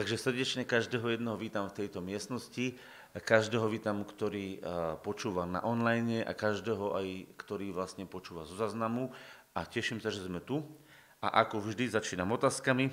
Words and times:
Takže 0.00 0.16
srdečne 0.16 0.64
každého 0.64 1.12
jednoho 1.12 1.36
vítam 1.36 1.68
v 1.68 1.84
tejto 1.84 2.00
miestnosti, 2.00 2.72
každého 3.12 3.68
vítam, 3.68 4.00
ktorý 4.00 4.56
počúva 5.04 5.44
na 5.44 5.60
online 5.60 6.24
a 6.24 6.32
každého 6.32 6.96
aj, 6.96 7.36
ktorý 7.36 7.68
vlastne 7.76 8.08
počúva 8.08 8.48
zo 8.48 8.56
zaznamu 8.56 9.12
a 9.52 9.60
teším 9.68 10.00
sa, 10.00 10.08
že 10.08 10.24
sme 10.24 10.40
tu. 10.40 10.64
A 11.20 11.44
ako 11.44 11.60
vždy 11.60 11.92
začínam 11.92 12.32
otázkami. 12.32 12.88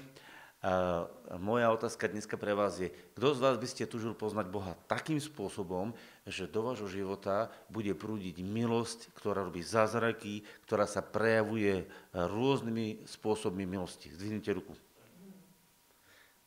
A 0.60 1.00
moja 1.40 1.72
otázka 1.72 2.12
dneska 2.12 2.36
pre 2.36 2.52
vás 2.52 2.76
je, 2.76 2.92
kto 3.16 3.32
z 3.32 3.40
vás 3.40 3.56
by 3.56 3.68
ste 3.72 3.88
tužil 3.88 4.12
poznať 4.12 4.52
Boha 4.52 4.76
takým 4.92 5.24
spôsobom, 5.24 5.96
že 6.28 6.44
do 6.44 6.60
vášho 6.60 6.92
života 6.92 7.48
bude 7.72 7.96
prúdiť 7.96 8.44
milosť, 8.44 9.16
ktorá 9.16 9.48
robí 9.48 9.64
zázraky, 9.64 10.44
ktorá 10.68 10.84
sa 10.84 11.00
prejavuje 11.00 11.88
rôznymi 12.12 13.08
spôsobmi 13.08 13.64
milosti. 13.64 14.12
Zdvihnite 14.12 14.52
ruku. 14.52 14.76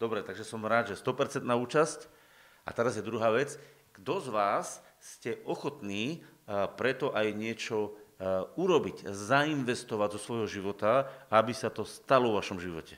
Dobre, 0.01 0.25
takže 0.25 0.49
som 0.49 0.65
rád, 0.65 0.97
že 0.97 0.97
100% 0.97 1.45
na 1.45 1.61
účasť. 1.61 2.09
A 2.65 2.73
teraz 2.73 2.97
je 2.97 3.05
druhá 3.05 3.29
vec. 3.29 3.61
Kto 3.93 4.25
z 4.25 4.29
vás 4.33 4.81
ste 4.97 5.37
ochotní 5.45 6.25
preto 6.81 7.13
aj 7.13 7.37
niečo 7.37 7.93
urobiť, 8.57 9.13
zainvestovať 9.13 10.17
zo 10.17 10.21
svojho 10.21 10.49
života, 10.49 11.05
aby 11.29 11.53
sa 11.53 11.69
to 11.69 11.85
stalo 11.85 12.33
v 12.33 12.41
vašom 12.41 12.57
živote? 12.57 12.97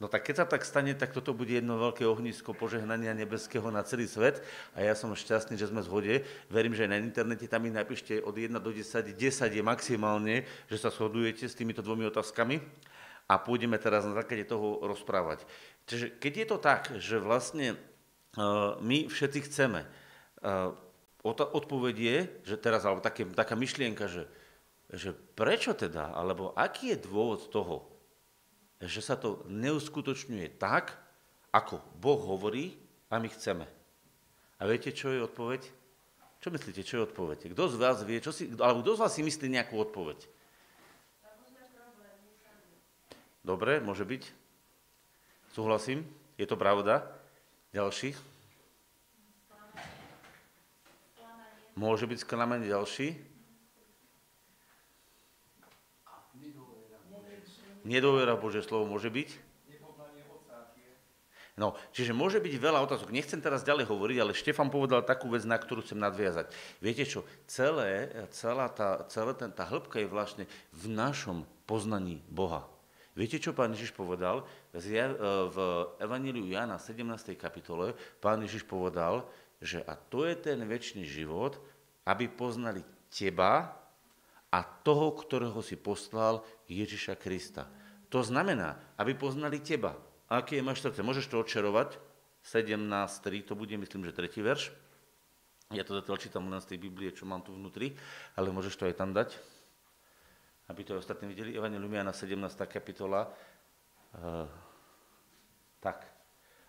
No 0.00 0.08
tak 0.08 0.26
keď 0.26 0.42
sa 0.42 0.46
tak 0.48 0.64
stane, 0.64 0.96
tak 0.96 1.12
toto 1.12 1.36
bude 1.36 1.52
jedno 1.52 1.76
veľké 1.76 2.08
ohnisko 2.08 2.56
požehnania 2.56 3.12
nebeského 3.12 3.68
na 3.68 3.84
celý 3.84 4.08
svet 4.08 4.40
a 4.72 4.80
ja 4.80 4.96
som 4.96 5.12
šťastný, 5.12 5.60
že 5.60 5.68
sme 5.68 5.84
zhode. 5.84 6.24
Verím, 6.48 6.72
že 6.72 6.88
aj 6.88 6.90
na 6.90 6.98
internete 7.04 7.44
tam 7.46 7.62
mi 7.62 7.70
napíšte 7.70 8.16
od 8.24 8.32
1 8.32 8.56
do 8.56 8.72
10, 8.72 8.80
10 8.80 9.14
je 9.54 9.62
maximálne, 9.62 10.48
že 10.72 10.80
sa 10.80 10.88
shodujete 10.88 11.44
s 11.44 11.52
týmito 11.52 11.84
dvomi 11.84 12.08
otázkami 12.08 12.64
a 13.30 13.38
pôjdeme 13.38 13.78
teraz 13.78 14.02
na 14.02 14.18
základe 14.18 14.42
toho 14.42 14.82
rozprávať. 14.82 15.46
Čiže 15.86 16.18
keď 16.18 16.32
je 16.34 16.46
to 16.50 16.58
tak, 16.58 16.82
že 16.98 17.22
vlastne 17.22 17.78
uh, 18.34 18.74
my 18.82 19.06
všetci 19.06 19.46
chceme, 19.46 19.86
uh, 19.86 20.74
odpoveď 21.22 21.94
je, 21.94 22.18
že 22.42 22.56
teraz, 22.58 22.82
alebo 22.82 22.98
také, 22.98 23.22
taká 23.30 23.54
myšlienka, 23.54 24.10
že, 24.10 24.26
že 24.90 25.14
prečo 25.14 25.78
teda, 25.78 26.10
alebo 26.10 26.50
aký 26.58 26.98
je 26.98 27.06
dôvod 27.06 27.46
toho, 27.54 27.86
že 28.82 28.98
sa 28.98 29.14
to 29.14 29.46
neuskutočňuje 29.46 30.58
tak, 30.58 30.96
ako 31.54 31.78
Boh 32.02 32.18
hovorí 32.18 32.74
a 33.12 33.22
my 33.22 33.28
chceme. 33.30 33.68
A 34.58 34.62
viete, 34.66 34.90
čo 34.90 35.12
je 35.12 35.22
odpoveď? 35.22 35.62
Čo 36.40 36.48
myslíte, 36.48 36.82
čo 36.82 36.94
je 36.98 37.06
odpoveď? 37.12 37.52
Kto 37.52 37.62
z 37.68 37.76
vás 37.76 38.00
vie, 38.00 38.18
čo 38.18 38.32
si, 38.32 38.48
alebo 38.56 38.80
kto 38.80 38.96
z 38.96 39.02
vás 39.04 39.12
si 39.12 39.20
myslí 39.20 39.46
nejakú 39.52 39.76
odpoveď? 39.76 40.39
Dobre, 43.40 43.80
môže 43.80 44.04
byť. 44.04 44.22
Súhlasím, 45.56 46.04
je 46.36 46.46
to 46.46 46.54
pravda. 46.54 47.08
Ďalší. 47.72 48.14
Môže 51.78 52.04
byť 52.04 52.18
sklamanie 52.20 52.68
ďalší. 52.68 53.16
Nedôvera 57.80 58.36
Bože 58.36 58.60
slovo 58.60 58.84
môže 58.84 59.08
byť. 59.08 59.50
No, 61.60 61.76
čiže 61.92 62.16
môže 62.16 62.40
byť 62.40 62.56
veľa 62.56 62.80
otázok. 62.88 63.12
Nechcem 63.12 63.36
teraz 63.36 63.60
ďalej 63.60 63.84
hovoriť, 63.84 64.16
ale 64.16 64.32
Štefan 64.32 64.72
povedal 64.72 65.04
takú 65.04 65.28
vec, 65.28 65.44
na 65.44 65.60
ktorú 65.60 65.84
chcem 65.84 66.00
nadviazať. 66.00 66.48
Viete 66.80 67.04
čo, 67.04 67.20
celé, 67.44 68.08
celá 68.32 68.72
tá, 68.72 69.04
celá 69.12 69.36
ten, 69.36 69.52
tá 69.52 69.68
hĺbka 69.68 70.00
je 70.00 70.08
vlastne 70.08 70.44
v 70.72 70.84
našom 70.88 71.44
poznaní 71.68 72.24
Boha. 72.32 72.64
Viete, 73.20 73.36
čo 73.36 73.52
pán 73.52 73.76
Ježiš 73.76 73.92
povedal? 73.92 74.48
V 74.72 75.56
Evaníliu 76.00 76.48
Jana 76.48 76.80
17. 76.80 77.36
kapitole 77.36 77.92
pán 78.16 78.40
Ježiš 78.40 78.64
povedal, 78.64 79.28
že 79.60 79.84
a 79.84 79.92
to 79.92 80.24
je 80.24 80.32
ten 80.40 80.56
väčší 80.64 81.04
život, 81.04 81.60
aby 82.08 82.32
poznali 82.32 82.80
teba 83.12 83.76
a 84.48 84.64
toho, 84.64 85.12
ktorého 85.12 85.60
si 85.60 85.76
poslal 85.76 86.40
Ježiša 86.64 87.20
Krista. 87.20 87.68
To 88.08 88.24
znamená, 88.24 88.80
aby 88.96 89.12
poznali 89.12 89.60
teba. 89.60 90.00
Aké 90.32 90.56
je 90.56 90.64
máš 90.64 90.80
srdce? 90.80 91.04
Môžeš 91.04 91.28
to 91.28 91.44
odčerovať? 91.44 92.00
17.3, 92.40 93.44
to 93.44 93.52
bude, 93.52 93.76
myslím, 93.76 94.08
že 94.08 94.16
tretí 94.16 94.40
verš. 94.40 94.72
Ja 95.76 95.84
to 95.84 95.92
zatiaľ 95.92 96.16
čítam 96.16 96.48
len 96.48 96.64
z 96.64 96.72
tej 96.72 96.88
Biblie, 96.88 97.12
čo 97.12 97.28
mám 97.28 97.44
tu 97.44 97.52
vnútri, 97.52 97.92
ale 98.32 98.48
môžeš 98.48 98.80
to 98.80 98.88
aj 98.88 98.96
tam 98.96 99.12
dať 99.12 99.59
aby 100.70 100.86
to 100.86 101.02
ostatní 101.02 101.28
videli, 101.34 101.58
Evangelium 101.58 101.90
Jana 101.90 102.14
17. 102.14 102.54
kapitola. 102.70 103.26
Uh, 104.14 104.46
tak. 105.82 106.06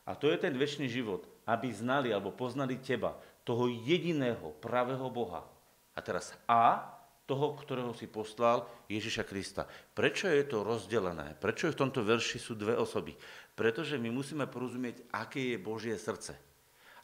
A 0.10 0.18
to 0.18 0.34
je 0.34 0.42
ten 0.42 0.58
väčší 0.58 0.90
život, 0.90 1.30
aby 1.46 1.70
znali 1.70 2.10
alebo 2.10 2.34
poznali 2.34 2.82
teba, 2.82 3.14
toho 3.46 3.70
jediného 3.70 4.58
pravého 4.58 5.06
Boha. 5.14 5.46
A 5.94 6.02
teraz 6.02 6.34
A, 6.50 6.98
toho, 7.30 7.54
ktorého 7.54 7.94
si 7.94 8.10
poslal, 8.10 8.66
Ježiša 8.90 9.24
Krista. 9.24 9.70
Prečo 9.94 10.28
je 10.28 10.44
to 10.44 10.66
rozdelené? 10.66 11.38
Prečo 11.38 11.70
v 11.70 11.80
tomto 11.80 12.02
verši 12.02 12.42
sú 12.42 12.58
dve 12.58 12.74
osoby? 12.76 13.14
Pretože 13.54 14.02
my 14.02 14.10
musíme 14.10 14.50
porozumieť, 14.50 15.06
aké 15.14 15.56
je 15.56 15.58
Božie 15.62 15.96
srdce. 15.96 16.34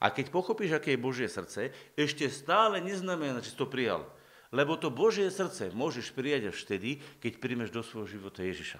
A 0.02 0.10
keď 0.10 0.34
pochopíš, 0.34 0.78
aké 0.78 0.98
je 0.98 1.06
Božie 1.06 1.30
srdce, 1.30 1.72
ešte 1.94 2.26
stále 2.30 2.82
neznamená, 2.82 3.40
že 3.40 3.54
si 3.54 3.58
to 3.58 3.70
prijal. 3.70 4.10
Lebo 4.56 4.80
to 4.80 4.88
Božie 4.88 5.28
srdce 5.28 5.76
môžeš 5.76 6.16
prijať 6.16 6.56
až 6.56 6.58
vtedy, 6.64 7.04
keď 7.20 7.44
príjmeš 7.44 7.70
do 7.76 7.84
svojho 7.84 8.08
života 8.20 8.44
Ježiša. 8.44 8.80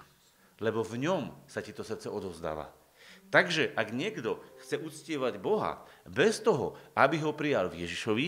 Lebo 0.58 0.80
v 0.80 1.04
ňom 1.04 1.34
sa 1.44 1.60
ti 1.60 1.70
to 1.76 1.84
srdce 1.84 2.08
odovzdáva. 2.08 2.72
Takže 3.28 3.76
ak 3.76 3.92
niekto 3.92 4.40
chce 4.64 4.80
uctievať 4.80 5.36
Boha 5.36 5.84
bez 6.08 6.40
toho, 6.40 6.80
aby 6.96 7.20
ho 7.20 7.36
prijal 7.36 7.68
v 7.68 7.84
Ježišovi, 7.84 8.26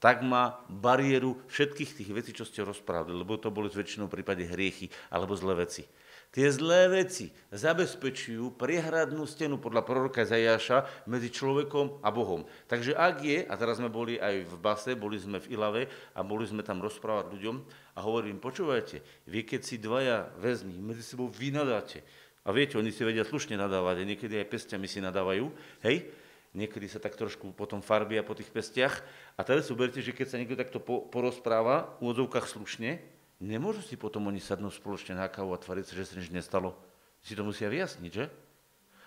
tak 0.00 0.24
má 0.24 0.64
bariéru 0.70 1.36
všetkých 1.52 1.90
tých 1.92 2.10
vecí, 2.10 2.30
čo 2.32 2.48
ste 2.48 2.64
rozprávali, 2.64 3.12
lebo 3.12 3.36
to 3.36 3.52
boli 3.52 3.68
väčšinou 3.68 4.08
prípade 4.08 4.48
hriechy 4.48 4.88
alebo 5.12 5.36
zlé 5.36 5.68
veci. 5.68 5.84
Tie 6.30 6.46
zlé 6.46 6.86
veci 6.86 7.34
zabezpečujú 7.50 8.54
priehradnú 8.54 9.26
stenu 9.26 9.58
podľa 9.58 9.82
proroka 9.82 10.22
Zajaša 10.22 11.10
medzi 11.10 11.26
človekom 11.26 12.06
a 12.06 12.08
Bohom. 12.14 12.46
Takže 12.70 12.94
ak 12.94 13.16
je, 13.26 13.42
a 13.42 13.54
teraz 13.58 13.82
sme 13.82 13.90
boli 13.90 14.14
aj 14.14 14.46
v 14.46 14.54
base, 14.62 14.94
boli 14.94 15.18
sme 15.18 15.42
v 15.42 15.58
Ilave 15.58 15.82
a 16.14 16.22
boli 16.22 16.46
sme 16.46 16.62
tam 16.62 16.78
rozprávať 16.78 17.34
ľuďom 17.34 17.56
a 17.66 18.00
hovorím, 18.06 18.38
počúvajte, 18.38 19.26
vy 19.26 19.42
keď 19.42 19.60
si 19.66 19.82
dvaja 19.82 20.30
väzni 20.38 20.78
medzi 20.78 21.02
sebou 21.02 21.26
vynadáte, 21.26 22.06
a 22.40 22.56
viete, 22.56 22.80
oni 22.80 22.88
si 22.88 23.04
vedia 23.04 23.26
slušne 23.26 23.58
nadávať, 23.60 24.00
a 24.00 24.08
niekedy 24.08 24.40
aj 24.40 24.48
pestiami 24.48 24.88
si 24.88 25.02
nadávajú, 25.04 25.52
hej, 25.84 26.08
niekedy 26.56 26.88
sa 26.88 26.96
tak 26.96 27.18
trošku 27.18 27.52
potom 27.52 27.84
farbia 27.84 28.24
po 28.24 28.32
tých 28.32 28.48
pestiach. 28.48 29.04
A 29.36 29.44
teraz 29.44 29.68
uberte, 29.68 30.00
že 30.00 30.16
keď 30.16 30.26
sa 30.26 30.38
niekto 30.40 30.56
takto 30.56 30.80
porozpráva, 30.80 32.00
v 32.00 32.08
úvodzovkách 32.08 32.46
slušne, 32.48 32.96
Nemôžu 33.40 33.80
si 33.80 33.96
potom 33.96 34.28
oni 34.28 34.36
sadnúť 34.36 34.76
spoločne 34.76 35.16
na 35.16 35.24
kávu 35.32 35.56
a 35.56 35.58
tvariť 35.58 35.84
sa, 35.88 35.96
že 35.96 36.12
sa 36.12 36.14
nič 36.20 36.28
nestalo. 36.28 36.76
Si 37.24 37.32
to 37.32 37.40
musia 37.40 37.72
vyjasniť, 37.72 38.12
že? 38.12 38.28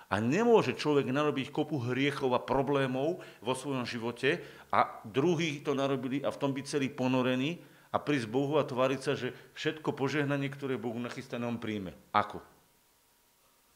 A 0.09 0.21
nemôže 0.21 0.73
človek 0.77 1.09
narobiť 1.09 1.53
kopu 1.53 1.77
hriechov 1.89 2.33
a 2.33 2.41
problémov 2.41 3.21
vo 3.41 3.53
svojom 3.53 3.85
živote 3.85 4.41
a 4.69 5.01
druhý 5.05 5.61
to 5.61 5.73
narobili 5.77 6.21
a 6.21 6.29
v 6.29 6.39
tom 6.41 6.53
byť 6.53 6.66
celý 6.66 6.89
ponorený 6.89 7.61
a 7.94 8.01
prísť 8.01 8.29
Bohu 8.29 8.57
a 8.57 8.66
tvariť 8.66 9.01
sa, 9.01 9.13
že 9.13 9.33
všetko 9.53 9.94
požehnanie, 9.94 10.50
ktoré 10.50 10.81
Bohu 10.81 10.97
nachystané, 10.97 11.45
on 11.45 11.61
príjme. 11.61 11.94
Ako? 12.13 12.41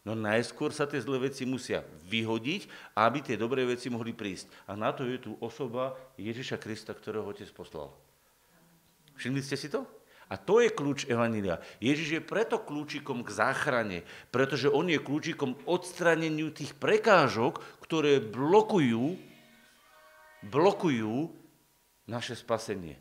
No 0.05 0.13
najskôr 0.17 0.73
sa 0.73 0.87
tie 0.89 1.01
zlé 1.03 1.29
veci 1.29 1.43
musia 1.43 1.85
vyhodiť, 2.07 2.95
aby 2.97 3.19
tie 3.21 3.35
dobré 3.37 3.65
veci 3.65 3.89
mohli 3.89 4.13
prísť. 4.15 4.49
A 4.69 4.77
na 4.77 4.93
to 4.93 5.05
je 5.05 5.19
tu 5.19 5.35
osoba 5.41 5.97
Ježiša 6.15 6.57
Krista, 6.61 6.93
ktorého 6.93 7.27
Otec 7.27 7.49
poslal. 7.51 7.93
Všimli 9.17 9.41
ste 9.41 9.57
si 9.57 9.67
to? 9.67 9.96
A 10.27 10.35
to 10.35 10.59
je 10.59 10.67
kľúč 10.67 11.07
Evanília. 11.07 11.63
Ježiš 11.79 12.19
je 12.19 12.21
preto 12.21 12.59
kľúčikom 12.59 13.23
k 13.23 13.29
záchrane, 13.31 14.03
pretože 14.27 14.67
on 14.67 14.91
je 14.91 14.99
kľúčikom 14.99 15.55
odstraneniu 15.63 16.51
tých 16.51 16.75
prekážok, 16.75 17.63
ktoré 17.79 18.19
blokujú, 18.19 19.15
blokujú 20.43 21.31
naše 22.11 22.35
spasenie. 22.35 22.99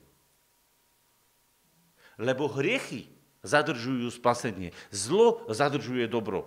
Lebo 2.15 2.47
hriechy 2.47 3.11
zadržujú 3.43 4.07
spasenie. 4.15 4.71
Zlo 4.95 5.43
zadržuje 5.51 6.07
dobro. 6.07 6.47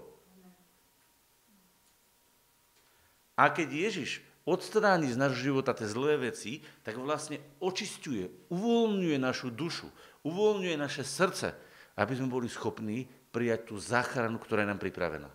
A 3.40 3.48
keď 3.52 3.72
Ježiš 3.72 4.20
odstráni 4.44 5.08
z 5.08 5.16
nášho 5.16 5.54
života 5.54 5.72
tie 5.72 5.88
zlé 5.88 6.20
veci, 6.20 6.66
tak 6.84 7.00
vlastne 7.00 7.40
očistuje, 7.64 8.28
uvoľňuje 8.52 9.16
našu 9.16 9.48
dušu, 9.54 9.88
uvoľňuje 10.26 10.76
naše 10.76 11.04
srdce, 11.06 11.56
aby 12.00 12.14
sme 12.16 12.32
boli 12.32 12.48
schopní 12.48 13.08
prijať 13.30 13.72
tú 13.72 13.76
záchranu, 13.78 14.40
ktorá 14.42 14.66
je 14.66 14.72
nám 14.72 14.82
pripravená. 14.82 15.30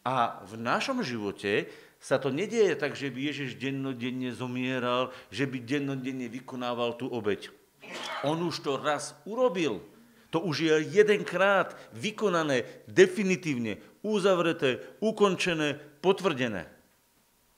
A 0.00 0.40
v 0.48 0.56
našom 0.56 1.04
živote 1.04 1.68
sa 2.00 2.16
to 2.16 2.32
nedieje 2.32 2.72
tak, 2.80 2.96
že 2.96 3.12
by 3.12 3.28
Ježiš 3.28 3.60
dennodenne 3.60 4.32
zomieral, 4.32 5.12
že 5.28 5.44
by 5.44 5.60
dennodenne 5.60 6.32
vykonával 6.32 6.96
tú 6.96 7.12
obeď. 7.12 7.52
On 8.24 8.40
už 8.40 8.64
to 8.64 8.80
raz 8.80 9.12
urobil. 9.28 9.84
To 10.30 10.40
už 10.40 10.56
je 10.64 10.74
jedenkrát 10.94 11.74
vykonané, 11.92 12.64
definitívne, 12.86 13.82
uzavreté, 14.00 14.80
ukončené, 15.02 15.76
potvrdené. 16.00 16.70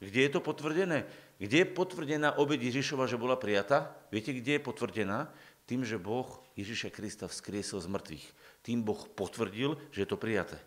Kde 0.02 0.20
je 0.26 0.30
to 0.32 0.40
potvrdené? 0.42 1.06
Kde 1.38 1.62
je 1.62 1.74
potvrdená 1.74 2.38
obed 2.40 2.58
Ježišova, 2.58 3.06
že 3.06 3.20
bola 3.20 3.38
prijatá? 3.38 3.92
Viete, 4.10 4.34
kde 4.34 4.58
je 4.58 4.66
potvrdená? 4.66 5.30
Tým, 5.72 5.88
že 5.88 5.96
Boh 5.96 6.28
Ježiša 6.52 6.92
Krista 6.92 7.24
vzkriesil 7.24 7.80
z 7.80 7.88
mŕtvych. 7.88 8.26
Tým 8.60 8.84
Boh 8.84 9.08
potvrdil, 9.16 9.80
že 9.88 10.04
je 10.04 10.08
to 10.12 10.20
prijaté. 10.20 10.60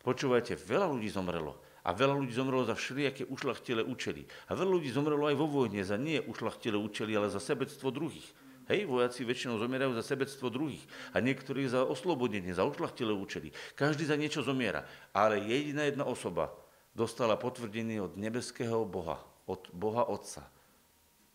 Počúvajte, 0.00 0.56
veľa 0.56 0.88
ľudí 0.88 1.12
zomrelo. 1.12 1.60
A 1.84 1.92
veľa 1.92 2.16
ľudí 2.16 2.32
zomrelo 2.32 2.64
za 2.64 2.72
všelijaké 2.72 3.28
ušlachtilé 3.28 3.84
účely. 3.84 4.24
A 4.48 4.56
veľa 4.56 4.80
ľudí 4.80 4.88
zomrelo 4.88 5.28
aj 5.28 5.36
vo 5.36 5.44
vojne 5.44 5.84
za 5.84 6.00
nie 6.00 6.24
ušlachtilé 6.24 6.80
účely, 6.80 7.12
ale 7.12 7.28
za 7.28 7.36
sebectvo 7.36 7.92
druhých. 7.92 8.24
Hej, 8.64 8.88
vojaci 8.88 9.28
väčšinou 9.28 9.60
zomierajú 9.60 9.92
za 9.92 10.08
sebectvo 10.08 10.48
druhých 10.48 10.88
a 11.12 11.20
niektorí 11.20 11.68
za 11.68 11.84
oslobodenie, 11.84 12.56
za 12.56 12.64
ušlachtilé 12.64 13.12
účely. 13.12 13.52
Každý 13.76 14.08
za 14.08 14.16
niečo 14.16 14.40
zomiera. 14.40 14.88
Ale 15.12 15.36
jediná 15.36 15.84
jedna 15.84 16.08
osoba 16.08 16.48
dostala 16.96 17.36
potvrdenie 17.36 18.00
od 18.00 18.16
nebeského 18.16 18.88
Boha, 18.88 19.20
od 19.44 19.68
Boha 19.76 20.08
Otca, 20.08 20.48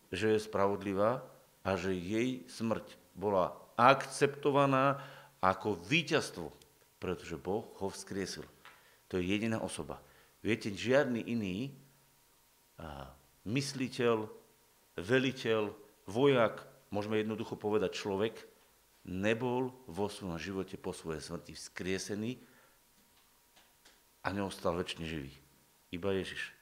že 0.09 0.33
je 0.33 0.41
spravodlivá 0.41 1.34
a 1.65 1.73
že 1.73 1.97
jej 1.97 2.45
smrť 2.45 2.85
bola 3.17 3.57
akceptovaná 3.73 5.01
ako 5.41 5.81
víťazstvo, 5.81 6.53
pretože 7.01 7.41
Boh 7.41 7.65
ho 7.81 7.89
vzkriesil. 7.89 8.45
To 9.09 9.17
je 9.17 9.25
jediná 9.25 9.57
osoba. 9.59 9.97
Viete, 10.45 10.69
žiadny 10.69 11.25
iný 11.25 11.73
mysliteľ, 13.49 14.29
veliteľ, 15.01 15.73
vojak, 16.05 16.61
môžeme 16.93 17.17
jednoducho 17.17 17.57
povedať 17.57 17.97
človek, 17.97 18.37
nebol 19.05 19.73
vo 19.89 20.05
svojom 20.05 20.37
živote 20.37 20.77
po 20.77 20.93
svojej 20.93 21.21
smrti 21.21 21.57
vzkriesený 21.57 22.37
a 24.21 24.27
neostal 24.33 24.77
väčšine 24.77 25.05
živý. 25.05 25.33
Iba 25.93 26.13
Ježiš. 26.13 26.53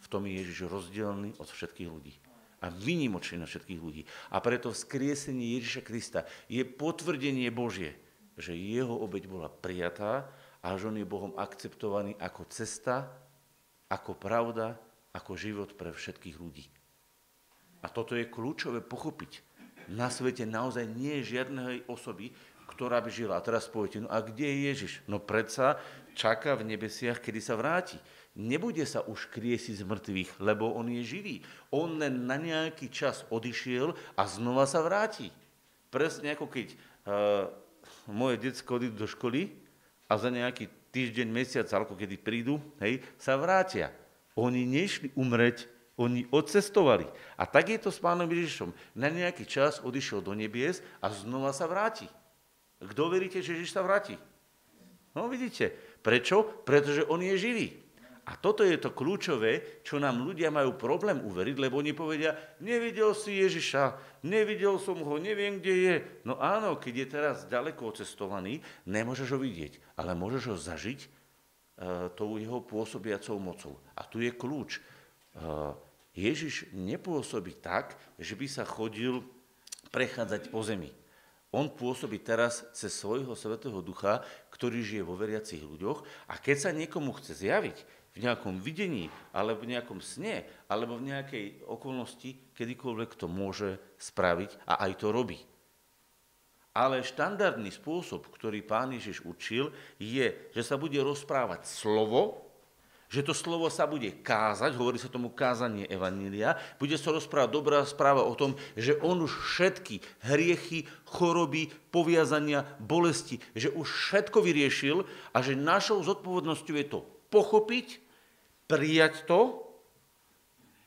V 0.00 0.06
tom 0.08 0.24
je 0.24 0.40
Ježiš 0.40 0.68
rozdielný 0.68 1.36
od 1.36 1.48
všetkých 1.48 1.88
ľudí 1.88 2.29
a 2.60 2.68
vynimočný 2.68 3.40
na 3.40 3.48
všetkých 3.48 3.80
ľudí. 3.80 4.02
A 4.32 4.38
preto 4.44 4.72
vzkriesenie 4.72 5.56
Ježiša 5.58 5.82
Krista 5.84 6.20
je 6.46 6.60
potvrdenie 6.62 7.48
Božie, 7.48 7.96
že 8.36 8.52
jeho 8.56 8.92
obeď 9.00 9.28
bola 9.28 9.48
prijatá 9.48 10.28
a 10.60 10.76
že 10.76 10.92
on 10.92 11.00
je 11.00 11.08
Bohom 11.08 11.32
akceptovaný 11.40 12.16
ako 12.20 12.44
cesta, 12.52 13.08
ako 13.88 14.12
pravda, 14.16 14.76
ako 15.16 15.34
život 15.34 15.74
pre 15.74 15.90
všetkých 15.90 16.36
ľudí. 16.36 16.68
A 17.80 17.88
toto 17.88 18.12
je 18.12 18.28
kľúčové 18.28 18.84
pochopiť. 18.84 19.40
Na 19.90 20.12
svete 20.12 20.44
naozaj 20.44 20.84
nie 20.84 21.18
je 21.20 21.40
žiadnej 21.40 21.88
osoby, 21.88 22.30
ktorá 22.70 23.02
by 23.02 23.10
žila. 23.10 23.40
A 23.40 23.44
teraz 23.44 23.66
poviete, 23.66 24.04
no 24.04 24.08
a 24.12 24.22
kde 24.22 24.46
je 24.46 24.58
Ježiš? 24.70 24.92
No 25.10 25.18
predsa 25.18 25.80
čaká 26.12 26.54
v 26.58 26.66
nebesiach, 26.74 27.18
kedy 27.18 27.40
sa 27.42 27.54
vráti. 27.58 27.98
Nebude 28.38 28.86
sa 28.86 29.02
už 29.02 29.26
kriesiť 29.34 29.82
z 29.82 29.84
mŕtvych, 29.84 30.30
lebo 30.38 30.70
on 30.70 30.86
je 30.86 31.02
živý. 31.02 31.36
On 31.74 31.90
len 31.98 32.30
na 32.30 32.38
nejaký 32.38 32.86
čas 32.88 33.26
odišiel 33.26 33.92
a 34.14 34.22
znova 34.24 34.70
sa 34.70 34.80
vráti. 34.80 35.34
Presne 35.90 36.38
ako 36.38 36.46
keď 36.46 36.68
uh, 36.70 37.50
moje 38.06 38.38
detsko 38.38 38.78
odídu 38.78 39.02
do 39.02 39.08
školy 39.10 39.50
a 40.06 40.14
za 40.14 40.30
nejaký 40.30 40.70
týždeň, 40.94 41.26
mesiac, 41.30 41.66
alebo 41.74 41.98
kedy 41.98 42.18
prídu, 42.18 42.62
hej, 42.82 43.02
sa 43.18 43.34
vrátia. 43.34 43.94
Oni 44.38 44.62
nešli 44.66 45.10
umreť, 45.18 45.66
oni 45.98 46.26
odcestovali. 46.30 47.06
A 47.36 47.44
tak 47.46 47.70
je 47.70 47.78
to 47.78 47.90
s 47.90 48.02
pánom 48.02 48.26
Ježišom. 48.26 48.74
Na 48.94 49.10
nejaký 49.10 49.44
čas 49.46 49.82
odišiel 49.82 50.22
do 50.22 50.34
nebies 50.34 50.82
a 51.02 51.10
znova 51.10 51.50
sa 51.50 51.66
vráti. 51.66 52.06
Kto 52.80 53.12
veríte, 53.12 53.44
že 53.44 53.58
Ježiš 53.58 53.76
sa 53.76 53.84
vráti? 53.84 54.16
No 55.12 55.26
vidíte. 55.26 55.74
Prečo? 56.00 56.64
Pretože 56.64 57.04
on 57.06 57.20
je 57.20 57.36
živý. 57.36 57.68
A 58.30 58.38
toto 58.38 58.62
je 58.62 58.78
to 58.78 58.94
kľúčové, 58.94 59.82
čo 59.82 59.98
nám 59.98 60.22
ľudia 60.22 60.54
majú 60.54 60.78
problém 60.78 61.18
uveriť, 61.18 61.56
lebo 61.58 61.82
oni 61.82 61.90
povedia, 61.90 62.38
nevidel 62.62 63.10
si 63.10 63.42
Ježiša, 63.42 63.98
nevidel 64.22 64.78
som 64.78 65.02
ho, 65.02 65.14
neviem, 65.18 65.58
kde 65.58 65.74
je. 65.74 65.94
No 66.22 66.38
áno, 66.38 66.78
keď 66.78 66.94
je 66.94 67.06
teraz 67.10 67.36
ďaleko 67.50 67.90
cestovaný, 67.90 68.62
nemôžeš 68.86 69.34
ho 69.34 69.38
vidieť, 69.42 69.98
ale 69.98 70.14
môžeš 70.14 70.44
ho 70.46 70.56
zažiť 70.56 71.00
uh, 71.02 71.10
tou 72.14 72.38
jeho 72.38 72.62
pôsobiacou 72.62 73.34
mocou. 73.42 73.74
A 73.98 74.06
tu 74.06 74.22
je 74.22 74.30
kľúč. 74.30 74.78
Uh, 75.34 75.74
Ježiš 76.14 76.70
nepôsobí 76.70 77.58
tak, 77.58 77.98
že 78.14 78.38
by 78.38 78.46
sa 78.46 78.62
chodil 78.62 79.26
prechádzať 79.90 80.54
po 80.54 80.62
zemi. 80.62 80.94
On 81.50 81.66
pôsobí 81.66 82.22
teraz 82.22 82.62
cez 82.70 82.94
svojho 82.94 83.34
Svetého 83.34 83.82
Ducha, 83.82 84.22
ktorý 84.54 84.86
žije 84.86 85.02
vo 85.02 85.18
veriacich 85.18 85.58
ľuďoch 85.58 86.30
a 86.30 86.38
keď 86.38 86.56
sa 86.56 86.70
niekomu 86.70 87.10
chce 87.18 87.42
zjaviť, 87.42 87.78
v 88.10 88.26
nejakom 88.26 88.58
videní, 88.58 89.06
alebo 89.30 89.62
v 89.62 89.78
nejakom 89.78 90.02
sne, 90.02 90.42
alebo 90.66 90.98
v 90.98 91.14
nejakej 91.14 91.46
okolnosti, 91.70 92.34
kedykoľvek 92.58 93.10
to 93.14 93.30
môže 93.30 93.78
spraviť 94.02 94.66
a 94.66 94.82
aj 94.86 94.92
to 94.98 95.14
robí. 95.14 95.38
Ale 96.74 97.02
štandardný 97.02 97.70
spôsob, 97.70 98.30
ktorý 98.30 98.62
pán 98.62 98.94
Ježiš 98.94 99.26
učil, 99.26 99.74
je, 99.98 100.50
že 100.54 100.62
sa 100.62 100.78
bude 100.78 100.98
rozprávať 101.02 101.66
slovo, 101.66 102.49
že 103.10 103.26
to 103.26 103.34
slovo 103.34 103.66
sa 103.66 103.90
bude 103.90 104.06
kázať, 104.22 104.78
hovorí 104.78 104.94
sa 104.94 105.10
tomu 105.10 105.34
kázanie 105.34 105.90
Evanília, 105.90 106.54
bude 106.78 106.94
sa 106.94 107.10
rozprávať 107.10 107.50
dobrá 107.50 107.82
správa 107.82 108.22
o 108.22 108.38
tom, 108.38 108.54
že 108.78 108.94
on 109.02 109.18
už 109.26 109.34
všetky 109.34 109.98
hriechy, 110.22 110.86
choroby, 111.10 111.74
poviazania, 111.90 112.62
bolesti, 112.78 113.42
že 113.58 113.74
už 113.74 113.90
všetko 113.90 114.46
vyriešil 114.46 115.02
a 115.34 115.38
že 115.42 115.58
našou 115.58 115.98
zodpovednosťou 116.06 116.76
je 116.78 116.86
to 116.86 117.02
pochopiť, 117.34 117.98
prijať 118.70 119.26
to, 119.26 119.58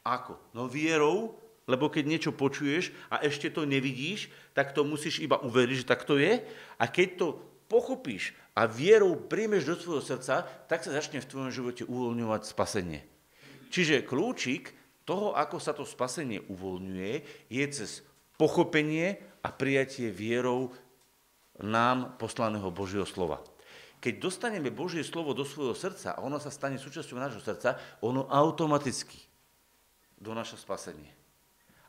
ako? 0.07 0.39
No 0.55 0.71
vierou, 0.71 1.35
lebo 1.67 1.91
keď 1.91 2.03
niečo 2.07 2.31
počuješ 2.31 2.95
a 3.11 3.19
ešte 3.23 3.51
to 3.51 3.67
nevidíš, 3.67 4.31
tak 4.55 4.71
to 4.71 4.87
musíš 4.87 5.19
iba 5.19 5.39
uveriť, 5.39 5.83
že 5.83 5.89
tak 5.91 6.07
to 6.07 6.15
je. 6.19 6.39
A 6.79 6.83
keď 6.87 7.19
to 7.19 7.27
pochopíš 7.71 8.35
a 8.53 8.69
vierou 8.69 9.17
príjmeš 9.17 9.65
do 9.65 9.75
svojho 9.77 10.03
srdca, 10.05 10.45
tak 10.69 10.85
sa 10.85 10.93
začne 10.93 11.21
v 11.21 11.29
tvojom 11.29 11.49
živote 11.49 11.83
uvoľňovať 11.89 12.41
spasenie. 12.45 13.01
Čiže 13.73 14.05
kľúčik 14.05 14.69
toho, 15.09 15.33
ako 15.33 15.57
sa 15.57 15.73
to 15.73 15.81
spasenie 15.83 16.37
uvoľňuje, 16.45 17.13
je 17.49 17.65
cez 17.73 18.05
pochopenie 18.37 19.17
a 19.41 19.49
prijatie 19.49 20.13
vierou 20.13 20.69
nám 21.61 22.17
poslaného 22.21 22.69
Božieho 22.69 23.05
slova. 23.09 23.41
Keď 24.03 24.19
dostaneme 24.19 24.69
Božie 24.69 25.01
slovo 25.01 25.31
do 25.31 25.47
svojho 25.47 25.73
srdca 25.73 26.13
a 26.13 26.21
ono 26.21 26.37
sa 26.37 26.51
stane 26.51 26.77
súčasťou 26.77 27.17
nášho 27.17 27.41
srdca, 27.41 27.79
ono 28.03 28.27
automaticky 28.27 29.17
donáša 30.19 30.59
spasenie. 30.59 31.09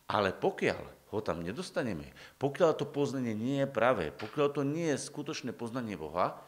Ale 0.09 0.31
pokiaľ 0.33 1.11
ho 1.11 1.19
tam 1.21 1.43
nedostaneme, 1.43 2.15
pokiaľ 2.39 2.71
to 2.77 2.87
poznanie 2.87 3.35
nie 3.35 3.63
je 3.65 3.69
pravé, 3.69 4.15
pokiaľ 4.15 4.47
to 4.53 4.63
nie 4.63 4.95
je 4.95 5.05
skutočné 5.11 5.53
poznanie 5.55 5.99
Boha, 5.99 6.39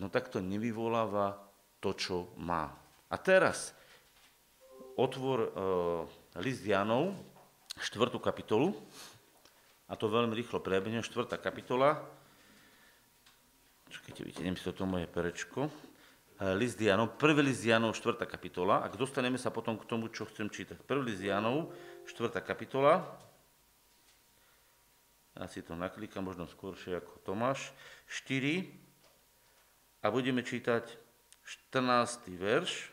no 0.00 0.08
tak 0.08 0.32
to 0.32 0.40
nevyvoláva 0.40 1.36
to, 1.78 1.92
čo 1.92 2.32
má. 2.40 2.72
A 3.12 3.16
teraz 3.20 3.76
otvor 4.96 5.38
e, 5.44 5.50
list 6.40 6.64
Janov, 6.64 7.12
4. 7.78 8.16
kapitolu, 8.18 8.72
a 9.90 9.94
to 9.94 10.08
veľmi 10.08 10.32
rýchlo 10.32 10.58
prebehnem, 10.64 11.04
4. 11.04 11.36
kapitola, 11.36 12.00
Čakajte, 13.90 14.22
vytianem 14.22 14.54
si 14.54 14.62
toto 14.62 14.86
moje 14.86 15.10
perečko. 15.10 15.66
List 16.54 16.78
Janov, 16.78 17.18
prvý 17.18 17.42
list 17.42 17.66
Janov, 17.66 17.98
4. 17.98 18.22
kapitola. 18.22 18.86
Ak 18.86 18.94
dostaneme 18.94 19.34
sa 19.34 19.50
potom 19.50 19.74
k 19.74 19.82
tomu, 19.82 20.06
čo 20.14 20.30
chcem 20.30 20.46
čítať. 20.46 20.78
Prvý 20.86 21.10
list 21.10 21.26
Janov, 21.26 21.74
4. 22.06 22.38
kapitola. 22.38 23.02
Ja 25.34 25.46
to 25.50 25.74
naklikám 25.74 26.22
možno 26.22 26.46
skôršie 26.46 27.02
ako 27.02 27.18
Tomáš. 27.26 27.74
4. 28.06 28.70
A 30.00 30.08
budeme 30.08 30.40
čítať 30.40 30.96
14. 31.44 32.32
verš. 32.40 32.88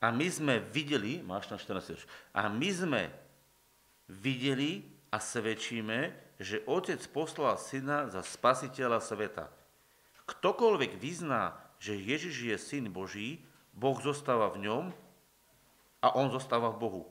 A 0.00 0.08
my 0.08 0.26
sme 0.32 0.64
videli, 0.72 1.20
máš 1.20 1.52
na 1.52 1.60
14 1.60 2.08
a 2.32 2.48
my 2.48 2.70
sme 2.72 3.02
videli 4.08 4.88
a 5.12 5.20
svedčíme, 5.20 6.16
že 6.40 6.64
Otec 6.64 7.04
poslal 7.12 7.60
Syna 7.60 8.08
za 8.08 8.24
spasiteľa 8.24 9.04
sveta. 9.04 9.52
Ktokoľvek 10.24 10.96
vyzná, 10.96 11.52
že 11.76 12.00
Ježiš 12.00 12.48
je 12.48 12.56
Syn 12.56 12.88
Boží, 12.88 13.44
Boh 13.76 14.00
zostáva 14.00 14.48
v 14.56 14.64
ňom 14.64 14.84
a 16.00 16.08
On 16.16 16.32
zostáva 16.32 16.72
v 16.72 16.80
Bohu. 16.80 17.02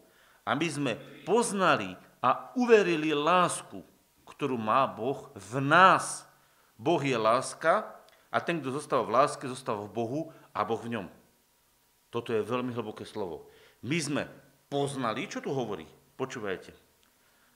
A 0.43 0.55
my 0.55 0.67
sme 0.67 0.93
poznali 1.23 1.93
a 2.19 2.51
uverili 2.55 3.15
lásku, 3.15 3.79
ktorú 4.27 4.59
má 4.59 4.83
Boh 4.87 5.31
v 5.35 5.63
nás. 5.63 6.27
Boh 6.75 6.99
je 6.99 7.15
láska 7.15 7.87
a 8.29 8.37
ten, 8.39 8.59
kto 8.59 8.75
zostáva 8.75 9.03
v 9.07 9.15
láske, 9.15 9.47
zostáva 9.47 9.83
v 9.87 9.93
Bohu 9.93 10.21
a 10.53 10.63
Boh 10.63 10.79
v 10.79 10.99
ňom. 10.99 11.07
Toto 12.09 12.33
je 12.33 12.41
veľmi 12.41 12.73
hlboké 12.73 13.05
slovo. 13.05 13.49
My 13.85 13.97
sme 14.01 14.23
poznali, 14.67 15.29
čo 15.29 15.39
tu 15.39 15.53
hovorí? 15.53 15.85
Počúvajte. 16.19 16.73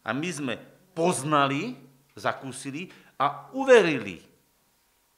A 0.04 0.12
my 0.12 0.30
sme 0.30 0.54
poznali, 0.94 1.76
zakúsili 2.14 2.92
a 3.18 3.50
uverili 3.56 4.22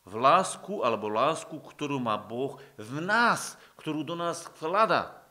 v 0.05 0.13
lásku 0.22 0.86
alebo 0.86 1.10
lásku, 1.10 1.57
ktorú 1.57 1.98
má 1.98 2.15
Boh 2.15 2.62
v 2.77 3.01
nás, 3.01 3.57
ktorú 3.81 4.05
do 4.05 4.13
nás 4.13 4.45
vklada. 4.53 5.25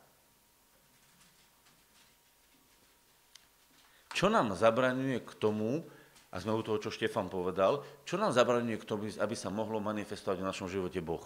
Čo 4.14 4.30
nám 4.30 4.54
zabraňuje 4.54 5.26
k 5.26 5.33
tomu, 5.42 5.83
a 6.30 6.38
sme 6.38 6.54
u 6.54 6.62
toho, 6.62 6.78
čo 6.78 6.94
Štefan 6.94 7.26
povedal, 7.26 7.83
čo 8.06 8.14
nám 8.14 8.30
zabraňuje 8.30 8.78
k 8.78 8.87
tomu, 8.87 9.11
aby 9.11 9.35
sa 9.35 9.50
mohlo 9.50 9.83
manifestovať 9.83 10.38
v 10.38 10.49
našom 10.50 10.68
živote 10.71 11.02
Boh? 11.02 11.23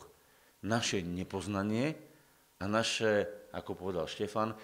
Naše 0.64 1.04
nepoznanie 1.04 1.97
a 2.57 2.64
naše, 2.64 3.28
ako 3.52 3.76
povedal 3.76 4.09
Štefan, 4.09 4.52
e, 4.52 4.57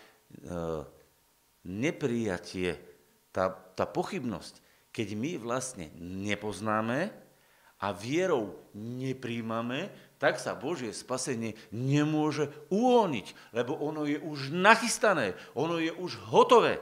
neprijatie, 1.69 2.77
tá, 3.29 3.53
tá 3.53 3.85
pochybnosť, 3.85 4.61
keď 4.89 5.09
my 5.17 5.31
vlastne 5.41 5.93
nepoznáme 6.01 7.13
a 7.81 7.93
vierou 7.93 8.57
nepríjmame, 8.73 9.93
tak 10.17 10.41
sa 10.41 10.57
Božie 10.57 10.97
spasenie 10.97 11.59
nemôže 11.73 12.49
uvoľniť, 12.73 13.53
lebo 13.53 13.77
ono 13.77 14.09
je 14.09 14.17
už 14.17 14.49
nachystané, 14.55 15.37
ono 15.53 15.77
je 15.77 15.93
už 15.93 16.17
hotové. 16.33 16.81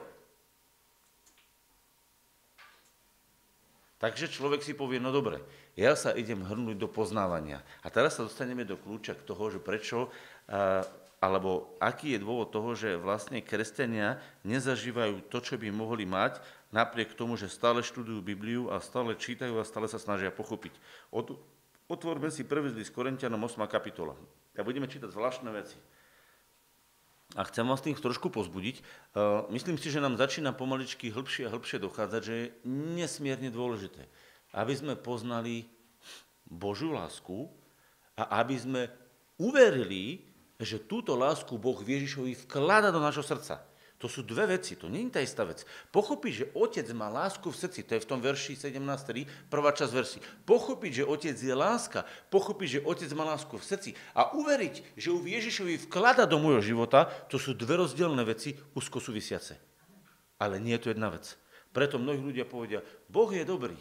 Takže 4.03 4.35
človek 4.35 4.67
si 4.67 4.75
povie, 4.75 4.99
no 4.99 5.15
dobre, 5.15 5.39
ja 5.79 5.95
sa 5.95 6.11
idem 6.11 6.43
hrnúť 6.43 6.75
do 6.75 6.91
poznávania. 6.91 7.63
A 7.87 7.89
teraz 7.89 8.19
sa 8.19 8.27
dostaneme 8.27 8.67
do 8.67 8.75
kľúča 8.75 9.15
k 9.15 9.23
toho, 9.23 9.47
že 9.47 9.63
prečo, 9.63 10.11
alebo 11.23 11.79
aký 11.79 12.19
je 12.19 12.23
dôvod 12.27 12.51
toho, 12.51 12.75
že 12.75 12.99
vlastne 12.99 13.39
kresťania 13.39 14.19
nezažívajú 14.43 15.31
to, 15.31 15.39
čo 15.39 15.55
by 15.55 15.71
mohli 15.71 16.03
mať, 16.03 16.43
napriek 16.75 17.15
tomu, 17.15 17.39
že 17.39 17.47
stále 17.47 17.79
študujú 17.79 18.19
Bibliu 18.19 18.75
a 18.75 18.83
stále 18.83 19.15
čítajú 19.15 19.55
a 19.55 19.63
stále 19.63 19.87
sa 19.87 20.03
snažia 20.03 20.35
pochopiť. 20.35 20.75
otvorme 21.87 22.27
si 22.35 22.43
prvý 22.43 22.75
list 22.75 22.91
Korintianom 22.91 23.39
8. 23.39 23.63
kapitola. 23.71 24.19
A 24.59 24.67
budeme 24.67 24.91
čítať 24.91 25.15
zvláštne 25.15 25.55
veci. 25.55 25.79
A 27.33 27.49
chcem 27.49 27.65
vás 27.65 27.81
tým 27.81 27.97
trošku 27.97 28.29
pozbudiť. 28.29 28.77
E, 28.77 28.83
myslím 29.57 29.81
si, 29.81 29.89
že 29.89 30.05
nám 30.05 30.21
začína 30.21 30.53
pomaličky 30.53 31.09
hĺbšie 31.09 31.49
a 31.49 31.53
hĺbšie 31.53 31.81
dochádzať, 31.81 32.21
že 32.21 32.35
je 32.35 32.53
nesmierne 32.69 33.49
dôležité, 33.49 34.05
aby 34.53 34.73
sme 34.77 34.95
poznali 35.01 35.65
Božiu 36.45 36.93
lásku 36.93 37.49
a 38.21 38.45
aby 38.45 38.57
sme 38.61 38.83
uverili, 39.41 40.29
že 40.61 40.85
túto 40.85 41.17
lásku 41.17 41.57
Boh 41.57 41.81
Ježišovi 41.81 42.37
vklada 42.45 42.93
do 42.93 43.01
našho 43.01 43.25
srdca. 43.25 43.65
To 44.03 44.11
sú 44.11 44.27
dve 44.27 44.59
veci, 44.59 44.75
to 44.75 44.91
nie 44.91 45.07
je 45.07 45.15
tá 45.15 45.23
istá 45.23 45.47
vec. 45.47 45.63
Pochopiť, 45.95 46.33
že 46.35 46.47
otec 46.59 46.91
má 46.91 47.07
lásku 47.07 47.47
v 47.47 47.55
srdci, 47.55 47.87
to 47.87 47.95
je 47.95 48.03
v 48.03 48.11
tom 48.11 48.19
verši 48.19 48.59
17.3, 48.59 49.47
prvá 49.47 49.71
časť 49.71 49.93
verši. 49.95 50.19
Pochopiť, 50.43 50.91
že 50.91 51.05
otec 51.07 51.37
je 51.39 51.55
láska, 51.55 52.03
pochopiť, 52.35 52.67
že 52.67 52.81
otec 52.83 53.11
má 53.15 53.31
lásku 53.31 53.55
v 53.55 53.63
srdci 53.63 53.91
a 54.19 54.35
uveriť, 54.35 54.99
že 54.99 55.15
u 55.15 55.23
Ježišovi 55.23 55.87
vklada 55.87 56.27
do 56.27 56.43
môjho 56.43 56.75
života, 56.75 57.07
to 57.31 57.39
sú 57.39 57.55
dve 57.55 57.79
rozdielne 57.79 58.27
veci, 58.27 58.59
úzko 58.75 58.99
súvisiace. 58.99 59.63
Ale 60.43 60.59
nie 60.59 60.75
je 60.75 60.83
to 60.83 60.91
jedna 60.91 61.07
vec. 61.15 61.39
Preto 61.71 62.03
mnohí 62.03 62.19
ľudia 62.19 62.43
povedia, 62.43 62.83
Boh 63.07 63.31
je 63.31 63.47
dobrý, 63.47 63.79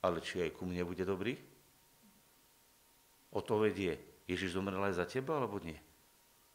ale 0.00 0.24
či 0.24 0.48
aj 0.48 0.56
ku 0.56 0.64
mne 0.64 0.80
bude 0.88 1.04
dobrý? 1.04 1.36
O 3.36 3.44
to 3.44 3.60
vedie. 3.60 4.00
Ježiš 4.24 4.56
zomrel 4.56 4.80
aj 4.80 4.96
za 4.96 5.04
teba, 5.04 5.36
alebo 5.36 5.60
nie? 5.60 5.76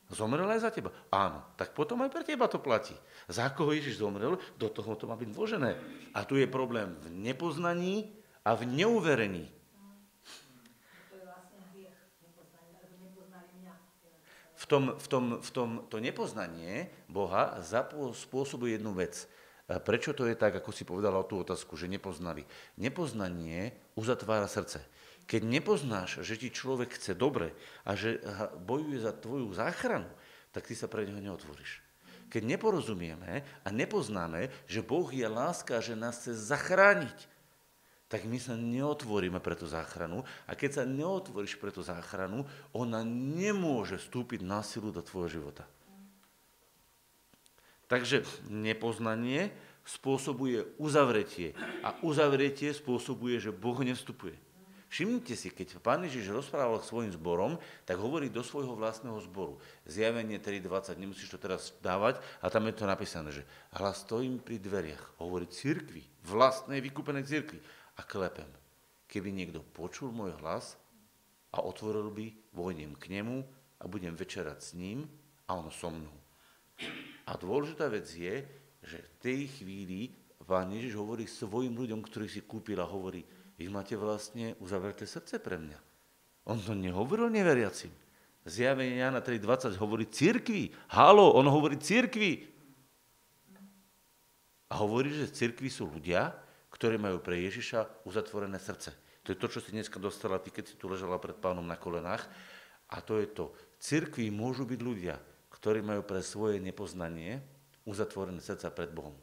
Zomrel 0.07 0.47
aj 0.47 0.63
za 0.63 0.71
teba? 0.71 0.95
Áno, 1.11 1.43
tak 1.59 1.75
potom 1.75 1.99
aj 1.99 2.11
pre 2.15 2.23
teba 2.23 2.47
to 2.47 2.63
platí. 2.63 2.95
Za 3.27 3.51
koho 3.51 3.75
Ježiš 3.75 3.99
zomrel, 3.99 4.39
do 4.55 4.67
toho 4.71 4.95
to 4.95 5.03
má 5.03 5.19
byť 5.19 5.29
vložené. 5.35 5.75
A 6.15 6.23
tu 6.23 6.39
je 6.39 6.47
problém 6.47 6.95
v 7.03 7.11
nepoznaní 7.11 8.15
a 8.47 8.55
v 8.55 8.63
neuverení. 8.71 9.51
V 14.57 14.65
tom, 14.65 14.99
v 14.99 15.07
tom, 15.07 15.25
v 15.39 15.49
tom 15.55 15.69
to 15.87 16.03
nepoznanie 16.03 16.91
Boha 17.07 17.55
spôsobuje 18.11 18.75
jednu 18.75 18.91
vec. 18.95 19.27
Prečo 19.67 20.11
to 20.15 20.27
je 20.27 20.35
tak, 20.35 20.59
ako 20.59 20.71
si 20.71 20.87
povedala 20.87 21.19
o 21.19 21.27
tú 21.27 21.39
otázku, 21.39 21.75
že 21.75 21.91
nepoznali? 21.91 22.43
Nepoznanie 22.79 23.75
uzatvára 23.95 24.47
srdce. 24.47 24.83
Keď 25.27 25.43
nepoznáš, 25.43 26.23
že 26.23 26.39
ti 26.39 26.47
človek 26.47 26.95
chce 26.95 27.11
dobre 27.11 27.51
a 27.83 27.99
že 27.99 28.23
bojuje 28.63 29.03
za 29.03 29.11
tvoju 29.11 29.51
záchranu, 29.51 30.07
tak 30.55 30.71
ty 30.71 30.73
sa 30.73 30.87
pre 30.87 31.03
neho 31.03 31.19
neotvoríš. 31.19 31.83
Keď 32.31 32.43
neporozumieme 32.47 33.43
a 33.43 33.67
nepoznáme, 33.71 34.51
že 34.67 34.79
Boh 34.79 35.07
je 35.11 35.27
láska, 35.27 35.83
že 35.83 35.99
nás 35.99 36.23
chce 36.23 36.31
zachrániť, 36.31 37.19
tak 38.07 38.23
my 38.23 38.39
sa 38.39 38.55
neotvoríme 38.55 39.43
pre 39.43 39.59
tú 39.59 39.67
záchranu 39.67 40.23
a 40.47 40.55
keď 40.55 40.79
sa 40.79 40.83
neotvoríš 40.87 41.59
pre 41.59 41.75
tú 41.75 41.83
záchranu, 41.83 42.47
ona 42.71 43.03
nemôže 43.03 43.99
vstúpiť 43.99 44.47
na 44.47 44.63
silu 44.63 44.95
do 44.95 45.03
tvojho 45.03 45.43
života. 45.43 45.67
Takže 47.91 48.23
nepoznanie 48.47 49.51
spôsobuje 49.83 50.67
uzavretie 50.79 51.55
a 51.83 51.95
uzavretie 52.03 52.71
spôsobuje, 52.71 53.39
že 53.39 53.55
Boh 53.55 53.75
nevstupuje. 53.79 54.46
Všimnite 54.87 55.35
si, 55.35 55.51
keď 55.51 55.83
pán 55.83 56.07
Ježiš 56.07 56.31
rozprával 56.31 56.79
k 56.79 56.87
svojim 56.87 57.11
zborom, 57.11 57.59
tak 57.83 57.99
hovorí 57.99 58.31
do 58.31 58.39
svojho 58.39 58.71
vlastného 58.71 59.19
zboru. 59.19 59.59
Zjavenie 59.83 60.39
3.20, 60.39 60.95
nemusíš 60.95 61.35
to 61.35 61.39
teraz 61.39 61.75
dávať, 61.83 62.23
a 62.39 62.47
tam 62.47 62.71
je 62.71 62.75
to 62.75 62.87
napísané, 62.87 63.29
že 63.35 63.43
hlas 63.75 64.07
stojím 64.07 64.39
pri 64.39 64.63
dveriach, 64.63 65.19
hovorí 65.19 65.51
cirkvi, 65.51 66.07
vlastnej 66.23 66.79
vykúpenej 66.79 67.27
cirkvi 67.27 67.59
a 67.99 68.01
klepem. 68.07 68.47
Keby 69.11 69.35
niekto 69.35 69.59
počul 69.59 70.15
môj 70.15 70.39
hlas 70.39 70.79
a 71.51 71.59
otvoril 71.59 72.07
by, 72.11 72.31
vojdem 72.55 72.95
k 72.95 73.11
nemu 73.19 73.43
a 73.79 73.83
budem 73.91 74.15
večerať 74.15 74.59
s 74.63 74.71
ním 74.71 75.03
a 75.51 75.59
on 75.59 75.67
so 75.67 75.91
mnou. 75.91 76.15
A 77.27 77.35
dôležitá 77.35 77.91
vec 77.91 78.07
je, 78.07 78.47
že 78.87 79.03
v 79.03 79.09
tej 79.19 79.41
chvíli 79.51 80.15
pán 80.47 80.71
Ježiš 80.71 80.95
hovorí 80.95 81.27
svojim 81.27 81.75
ľuďom, 81.75 81.99
ktorých 81.99 82.39
si 82.39 82.41
kúpil 82.47 82.79
a 82.79 82.87
hovorí, 82.87 83.19
vy 83.57 83.65
máte 83.73 83.97
vlastne 83.97 84.53
uzavreté 84.61 85.09
srdce 85.09 85.41
pre 85.41 85.57
mňa. 85.57 85.79
On 86.47 86.55
to 86.61 86.77
nehovoril 86.77 87.27
neveriacim. 87.27 87.91
Zjavenie 88.47 89.03
Jana 89.03 89.19
3.20 89.19 89.75
hovorí 89.75 90.07
cirkvi. 90.07 90.71
Halo, 90.93 91.35
on 91.35 91.49
hovorí 91.51 91.75
cirkvi. 91.75 92.47
A 94.71 94.79
hovorí, 94.79 95.11
že 95.11 95.27
cirkvi 95.27 95.67
sú 95.67 95.89
ľudia, 95.89 96.31
ktorí 96.71 96.95
majú 96.95 97.19
pre 97.19 97.35
Ježiša 97.43 98.07
uzatvorené 98.07 98.55
srdce. 98.61 98.95
To 99.27 99.35
je 99.35 99.41
to, 99.41 99.51
čo 99.51 99.59
si 99.59 99.75
dneska 99.75 99.99
dostala 99.99 100.39
ty, 100.39 100.53
keď 100.53 100.71
si 100.71 100.75
tu 100.79 100.87
ležala 100.87 101.19
pred 101.19 101.35
pánom 101.35 101.65
na 101.65 101.75
kolenách. 101.75 102.23
A 102.87 103.03
to 103.03 103.19
je 103.19 103.27
to. 103.27 103.51
Cirkvi 103.83 104.31
môžu 104.31 104.63
byť 104.63 104.79
ľudia, 104.79 105.19
ktorí 105.51 105.83
majú 105.83 106.07
pre 106.07 106.23
svoje 106.23 106.63
nepoznanie 106.63 107.43
uzatvorené 107.83 108.39
srdca 108.39 108.71
pred 108.71 108.87
Bohom. 108.93 109.15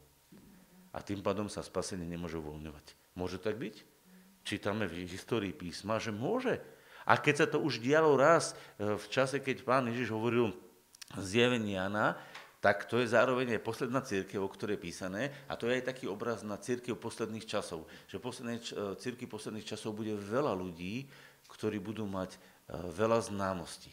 A 0.92 1.00
tým 1.00 1.24
pádom 1.24 1.48
sa 1.48 1.64
spasenie 1.64 2.04
nemôže 2.04 2.36
uvoľňovať. 2.36 3.16
Môže 3.16 3.40
tak 3.40 3.56
byť? 3.56 3.93
Čítame 4.44 4.84
v 4.84 5.08
histórii 5.08 5.56
písma, 5.56 5.96
že 5.96 6.12
môže. 6.12 6.60
A 7.08 7.16
keď 7.16 7.34
sa 7.44 7.46
to 7.48 7.64
už 7.64 7.80
dialo 7.80 8.12
raz 8.16 8.52
e, 8.76 8.96
v 8.96 9.06
čase, 9.08 9.40
keď 9.40 9.64
pán 9.64 9.88
Ježiš 9.88 10.12
hovoril 10.12 10.52
zjavenie 11.16 11.80
Jana, 11.80 12.16
tak 12.60 12.88
to 12.88 12.96
je 13.00 13.12
zároveň 13.12 13.56
aj 13.56 13.64
posledná 13.64 14.00
církev, 14.00 14.40
o 14.40 14.48
ktorej 14.48 14.80
je 14.80 14.84
písané, 14.88 15.22
a 15.48 15.56
to 15.56 15.68
je 15.68 15.80
aj 15.80 15.84
taký 15.92 16.08
obraz 16.08 16.40
na 16.40 16.56
církev 16.56 16.96
posledných 16.96 17.44
časov. 17.44 17.84
Že 18.08 18.16
poslednej, 18.20 18.58
e, 18.60 18.96
círky 19.00 19.24
posledných 19.24 19.68
časov 19.68 19.96
bude 19.96 20.16
veľa 20.16 20.52
ľudí, 20.52 21.08
ktorí 21.48 21.80
budú 21.80 22.04
mať 22.04 22.36
e, 22.36 22.38
veľa 22.92 23.24
známostí, 23.24 23.92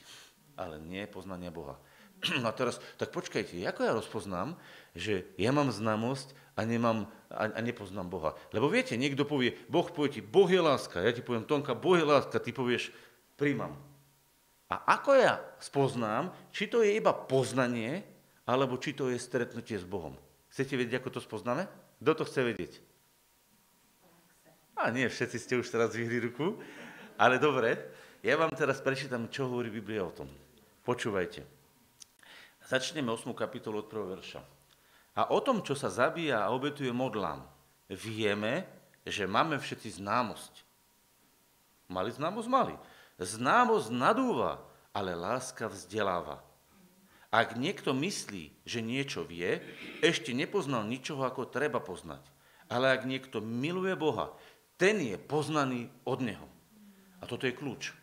ale 0.59 0.79
nie 0.83 1.03
poznania 1.07 1.51
Boha. 1.51 1.79
A 2.47 2.51
teraz, 2.51 2.79
tak 2.99 3.11
počkajte, 3.15 3.55
ako 3.67 3.87
ja 3.87 3.91
rozpoznám, 3.95 4.55
že 4.95 5.31
ja 5.35 5.51
mám 5.55 5.71
známosť 5.71 6.31
a, 6.55 6.61
nemám, 6.67 7.07
a, 7.31 7.47
a 7.47 7.59
nepoznám 7.63 8.11
Boha. 8.11 8.35
Lebo 8.51 8.67
viete, 8.67 8.99
niekto 8.99 9.23
povie, 9.23 9.55
Boh 9.71 9.87
povie 9.87 10.19
ti, 10.19 10.21
Boh 10.21 10.47
je 10.47 10.59
láska. 10.59 10.99
Ja 10.99 11.15
ti 11.15 11.23
poviem, 11.23 11.47
Tonka, 11.47 11.71
Boh 11.77 11.95
je 11.95 12.05
láska. 12.05 12.43
Ty 12.43 12.51
povieš, 12.51 12.91
príjmam. 13.39 13.75
A 14.71 14.99
ako 14.99 15.15
ja 15.19 15.43
spoznám, 15.59 16.31
či 16.55 16.67
to 16.67 16.79
je 16.79 16.95
iba 16.95 17.11
poznanie, 17.11 18.07
alebo 18.47 18.79
či 18.79 18.95
to 18.95 19.11
je 19.11 19.19
stretnutie 19.19 19.75
s 19.75 19.83
Bohom. 19.87 20.15
Chcete 20.51 20.75
vedieť, 20.75 20.99
ako 20.99 21.19
to 21.19 21.21
spoznáme? 21.23 21.67
Kto 22.03 22.11
to 22.19 22.23
chce 22.27 22.41
vedieť? 22.43 22.73
A 24.79 24.89
nie, 24.89 25.07
všetci 25.07 25.37
ste 25.37 25.53
už 25.59 25.67
teraz 25.67 25.93
vyhli 25.93 26.23
ruku. 26.31 26.59
Ale 27.19 27.37
dobre, 27.37 27.77
ja 28.25 28.33
vám 28.39 28.51
teraz 28.55 28.81
prečítam, 28.81 29.29
čo 29.29 29.45
hovorí 29.45 29.69
Biblia 29.69 30.01
o 30.01 30.11
tom. 30.11 30.27
Počúvajte. 30.81 31.45
Začneme 32.65 33.13
8. 33.13 33.29
kapitolu 33.37 33.85
od 33.85 33.87
1. 33.91 34.13
verša. 34.17 34.60
A 35.15 35.27
o 35.31 35.39
tom, 35.43 35.59
čo 35.59 35.75
sa 35.75 35.91
zabíja 35.91 36.43
a 36.43 36.51
obetuje 36.55 36.87
modlám, 36.91 37.43
vieme, 37.91 38.63
že 39.03 39.27
máme 39.27 39.59
všetci 39.59 39.99
známosť. 39.99 40.53
Mali 41.91 42.09
známosť? 42.15 42.47
Mali. 42.47 42.75
Známosť 43.19 43.91
nadúva, 43.91 44.63
ale 44.95 45.11
láska 45.11 45.67
vzdeláva. 45.67 46.39
Ak 47.31 47.55
niekto 47.55 47.95
myslí, 47.95 48.51
že 48.67 48.79
niečo 48.83 49.23
vie, 49.23 49.63
ešte 50.03 50.35
nepoznal 50.35 50.83
ničoho, 50.83 51.23
ako 51.23 51.47
treba 51.47 51.79
poznať. 51.79 52.23
Ale 52.71 52.91
ak 52.91 53.07
niekto 53.07 53.43
miluje 53.43 53.95
Boha, 53.95 54.31
ten 54.79 54.99
je 54.99 55.15
poznaný 55.19 55.91
od 56.07 56.23
Neho. 56.23 56.47
A 57.19 57.27
toto 57.27 57.47
je 57.47 57.55
kľúč. 57.55 58.00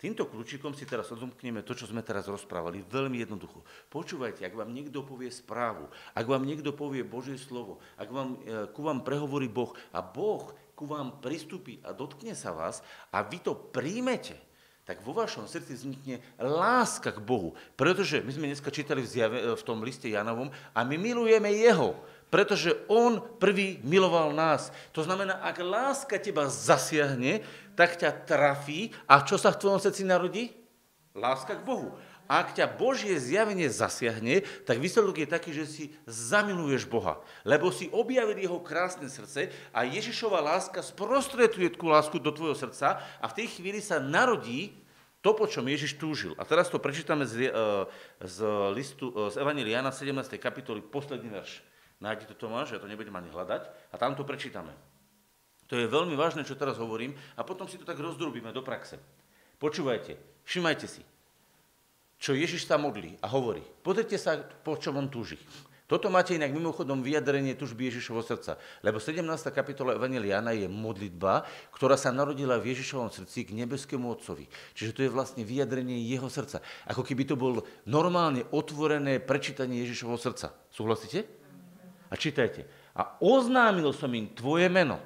Týmto 0.00 0.24
kľúčikom 0.24 0.72
si 0.72 0.88
teraz 0.88 1.12
odomkneme 1.12 1.60
to, 1.60 1.76
čo 1.76 1.84
sme 1.84 2.00
teraz 2.00 2.24
rozprávali, 2.24 2.80
veľmi 2.88 3.20
jednoducho. 3.20 3.60
Počúvajte, 3.92 4.48
ak 4.48 4.56
vám 4.56 4.72
niekto 4.72 5.04
povie 5.04 5.28
správu, 5.28 5.92
ak 6.16 6.24
vám 6.24 6.48
niekto 6.48 6.72
povie 6.72 7.04
Božie 7.04 7.36
slovo, 7.36 7.84
ak 8.00 8.08
vám, 8.08 8.40
e, 8.40 8.64
ku 8.72 8.80
vám 8.80 9.04
prehovorí 9.04 9.52
Boh 9.52 9.76
a 9.92 10.00
Boh 10.00 10.56
ku 10.72 10.88
vám 10.88 11.20
pristúpi 11.20 11.76
a 11.84 11.92
dotkne 11.92 12.32
sa 12.32 12.56
vás 12.56 12.80
a 13.12 13.20
vy 13.20 13.44
to 13.44 13.52
príjmete, 13.52 14.40
tak 14.88 15.04
vo 15.04 15.12
vašom 15.12 15.44
srdci 15.44 15.76
vznikne 15.76 16.24
láska 16.40 17.12
k 17.12 17.20
Bohu. 17.20 17.52
Pretože 17.76 18.24
my 18.24 18.32
sme 18.32 18.48
dneska 18.48 18.72
čítali 18.72 19.04
v, 19.04 19.12
zjave, 19.12 19.38
v 19.52 19.62
tom 19.68 19.84
liste 19.84 20.08
Janovom 20.08 20.48
a 20.72 20.80
my 20.80 20.96
milujeme 20.96 21.52
Jeho, 21.52 21.94
pretože 22.30 22.78
On 22.86 23.18
prvý 23.18 23.82
miloval 23.82 24.32
nás. 24.32 24.70
To 24.94 25.02
znamená, 25.02 25.42
ak 25.42 25.58
láska 25.60 26.16
teba 26.16 26.46
zasiahne, 26.46 27.42
tak 27.74 27.98
ťa 27.98 28.24
trafí 28.24 28.94
a 29.10 29.20
čo 29.26 29.36
sa 29.36 29.50
v 29.50 29.60
tvojom 29.60 29.80
srdci 29.82 30.02
narodí? 30.06 30.54
Láska 31.12 31.58
k 31.58 31.66
Bohu. 31.66 31.98
Ak 32.30 32.54
ťa 32.54 32.70
Božie 32.70 33.18
zjavenie 33.18 33.66
zasiahne, 33.66 34.46
tak 34.62 34.78
výsledok 34.78 35.26
je 35.26 35.26
taký, 35.26 35.50
že 35.50 35.66
si 35.66 35.84
zamiluješ 36.06 36.86
Boha, 36.86 37.18
lebo 37.42 37.74
si 37.74 37.90
objavil 37.90 38.38
jeho 38.38 38.62
krásne 38.62 39.10
srdce 39.10 39.50
a 39.74 39.82
Ježišova 39.82 40.38
láska 40.38 40.78
sprostreduje 40.78 41.74
tú 41.74 41.90
lásku 41.90 42.22
do 42.22 42.30
tvojho 42.30 42.54
srdca 42.54 43.02
a 43.18 43.26
v 43.26 43.34
tej 43.34 43.58
chvíli 43.58 43.82
sa 43.82 43.98
narodí 43.98 44.78
to, 45.20 45.34
po 45.34 45.50
čom 45.50 45.66
Ježiš 45.66 45.98
túžil. 45.98 46.38
A 46.38 46.46
teraz 46.46 46.70
to 46.70 46.78
prečítame 46.78 47.26
z, 47.26 47.50
e, 47.50 47.52
z 48.22 48.38
listu, 48.78 49.10
e, 49.10 49.34
z 49.34 49.36
Evangelia 49.36 49.82
Jana 49.82 49.90
17. 49.90 50.38
kapitoly, 50.38 50.86
posledný 50.86 51.28
verš. 51.34 51.66
Nájdi 52.00 52.24
to 52.26 52.34
Tomáš, 52.34 52.72
ja 52.72 52.80
to 52.80 52.88
nebudem 52.88 53.12
ani 53.12 53.28
hľadať, 53.28 53.92
a 53.92 53.94
tam 54.00 54.16
to 54.16 54.24
prečítame. 54.24 54.72
To 55.68 55.78
je 55.78 55.86
veľmi 55.86 56.16
vážne, 56.16 56.42
čo 56.42 56.58
teraz 56.58 56.80
hovorím, 56.80 57.14
a 57.36 57.44
potom 57.44 57.68
si 57.68 57.76
to 57.76 57.84
tak 57.84 58.00
rozdrobíme 58.00 58.50
do 58.50 58.64
praxe. 58.64 58.98
Počúvajte, 59.60 60.16
všimajte 60.48 60.86
si 60.88 61.04
čo 62.20 62.36
Ježiš 62.36 62.68
sa 62.68 62.76
modlí 62.76 63.16
a 63.24 63.26
hovorí. 63.32 63.64
Pozrite 63.80 64.20
sa, 64.20 64.36
po 64.36 64.76
čom 64.76 65.00
on 65.00 65.08
túži. 65.08 65.40
Toto 65.88 66.06
máte 66.06 66.38
inak 66.38 66.54
mimochodom 66.54 67.02
vyjadrenie 67.02 67.58
tužby 67.58 67.90
Ježišovho 67.90 68.22
srdca. 68.22 68.62
Lebo 68.78 69.02
17. 69.02 69.26
kapitola 69.50 69.98
Evangeliana 69.98 70.54
je 70.54 70.70
modlitba, 70.70 71.42
ktorá 71.74 71.98
sa 71.98 72.14
narodila 72.14 72.62
v 72.62 72.70
Ježišovom 72.70 73.10
srdci 73.10 73.50
k 73.50 73.58
nebeskému 73.58 74.06
Otcovi. 74.06 74.46
Čiže 74.78 74.94
to 74.94 75.00
je 75.02 75.10
vlastne 75.10 75.42
vyjadrenie 75.42 75.98
jeho 76.06 76.30
srdca. 76.30 76.62
Ako 76.86 77.02
keby 77.02 77.26
to 77.26 77.34
bol 77.34 77.66
normálne 77.90 78.46
otvorené 78.54 79.18
prečítanie 79.18 79.82
Ježišovho 79.82 80.14
srdca. 80.14 80.54
Súhlasíte? 80.70 81.39
A 82.10 82.18
čítajte. 82.18 82.66
A 82.92 83.16
oznámil 83.22 83.94
som 83.94 84.10
im 84.10 84.26
tvoje 84.34 84.66
meno. 84.66 84.98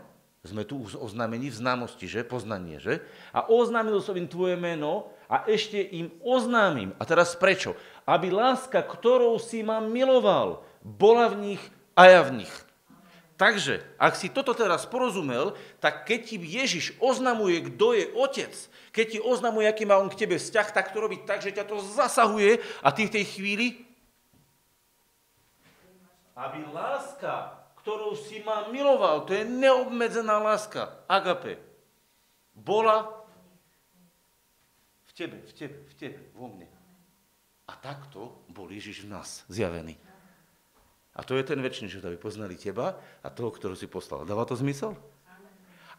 Sme 0.44 0.64
tu 0.64 0.84
oznámení 1.00 1.48
v 1.48 1.56
známosti, 1.56 2.04
že? 2.04 2.20
Poznanie, 2.20 2.76
že? 2.76 3.00
A 3.32 3.48
oznámil 3.48 3.96
som 4.04 4.12
im 4.12 4.28
tvoje 4.28 4.60
meno 4.60 5.08
a 5.24 5.48
ešte 5.48 5.80
im 5.80 6.12
oznámim. 6.20 6.92
A 7.00 7.08
teraz 7.08 7.32
prečo? 7.32 7.72
Aby 8.04 8.28
láska, 8.28 8.84
ktorou 8.84 9.40
si 9.40 9.64
ma 9.64 9.80
miloval, 9.80 10.60
bola 10.84 11.32
v 11.32 11.56
nich 11.56 11.62
a 11.96 12.12
ja 12.12 12.20
v 12.28 12.44
nich. 12.44 12.52
Takže, 13.34 13.82
ak 13.98 14.14
si 14.14 14.30
toto 14.30 14.54
teraz 14.54 14.86
porozumel, 14.86 15.58
tak 15.82 16.06
keď 16.06 16.20
ti 16.22 16.36
Ježiš 16.38 16.94
oznamuje, 17.02 17.66
kto 17.66 17.96
je 17.96 18.04
otec, 18.14 18.52
keď 18.94 19.06
ti 19.10 19.18
oznamuje, 19.18 19.66
aký 19.66 19.82
má 19.88 19.98
on 19.98 20.06
k 20.06 20.22
tebe 20.22 20.38
vzťah, 20.38 20.70
tak 20.70 20.94
to 20.94 21.02
robí 21.02 21.18
tak, 21.26 21.42
že 21.42 21.50
ťa 21.50 21.66
to 21.66 21.82
zasahuje 21.82 22.62
a 22.78 22.88
ty 22.94 23.10
v 23.10 23.14
tej 23.18 23.24
chvíli, 23.26 23.66
aby 26.34 26.66
láska, 26.74 27.62
ktorou 27.82 28.18
si 28.18 28.42
ma 28.42 28.66
miloval, 28.70 29.26
to 29.26 29.34
je 29.34 29.46
neobmedzená 29.46 30.38
láska, 30.42 31.02
agape, 31.06 31.58
bola 32.54 33.24
tebe, 35.14 35.38
v 35.46 35.52
tebe, 35.54 35.76
v 35.86 35.94
tebe, 35.94 36.18
vo 36.34 36.50
mne. 36.50 36.66
A 37.70 37.72
takto 37.78 38.44
bol 38.50 38.68
Ježiš 38.68 39.06
v 39.06 39.14
nás 39.14 39.46
zjavený. 39.46 39.96
A 41.14 41.22
to 41.22 41.38
je 41.38 41.46
ten 41.46 41.62
väčší 41.62 41.86
že 41.86 42.02
aby 42.02 42.18
poznali 42.18 42.58
teba 42.58 42.98
a 43.22 43.28
toho, 43.30 43.54
ktorého 43.54 43.78
si 43.78 43.86
poslal. 43.86 44.26
Dáva 44.26 44.42
to 44.42 44.58
zmysel? 44.58 44.98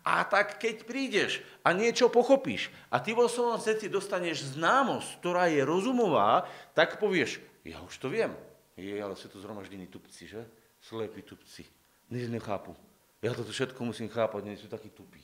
A 0.05 0.21
tak 0.27 0.61
keď 0.61 0.85
prídeš 0.85 1.41
a 1.65 1.73
niečo 1.73 2.13
pochopíš 2.13 2.69
a 2.93 3.01
ty 3.01 3.17
vo 3.17 3.25
svojom 3.25 3.57
srdci 3.57 3.89
dostaneš 3.89 4.53
známosť, 4.53 5.09
ktorá 5.17 5.49
je 5.49 5.65
rozumová, 5.65 6.45
tak 6.77 7.01
povieš, 7.01 7.41
ja 7.65 7.81
už 7.81 7.95
to 7.97 8.11
viem. 8.13 8.37
Je, 8.75 8.95
ale 8.99 9.15
sú 9.15 9.31
to 9.31 9.39
zhromaždení 9.39 9.87
tupci, 9.87 10.27
že? 10.27 10.43
Slepí 10.83 11.23
tupci. 11.23 11.63
Nič 12.11 12.27
nechápu. 12.27 12.75
Ja 13.23 13.31
toto 13.33 13.49
všetko 13.49 13.79
musím 13.81 14.11
chápať, 14.11 14.41
nie 14.45 14.59
sú 14.59 14.67
takí 14.67 14.91
tupí. 14.91 15.23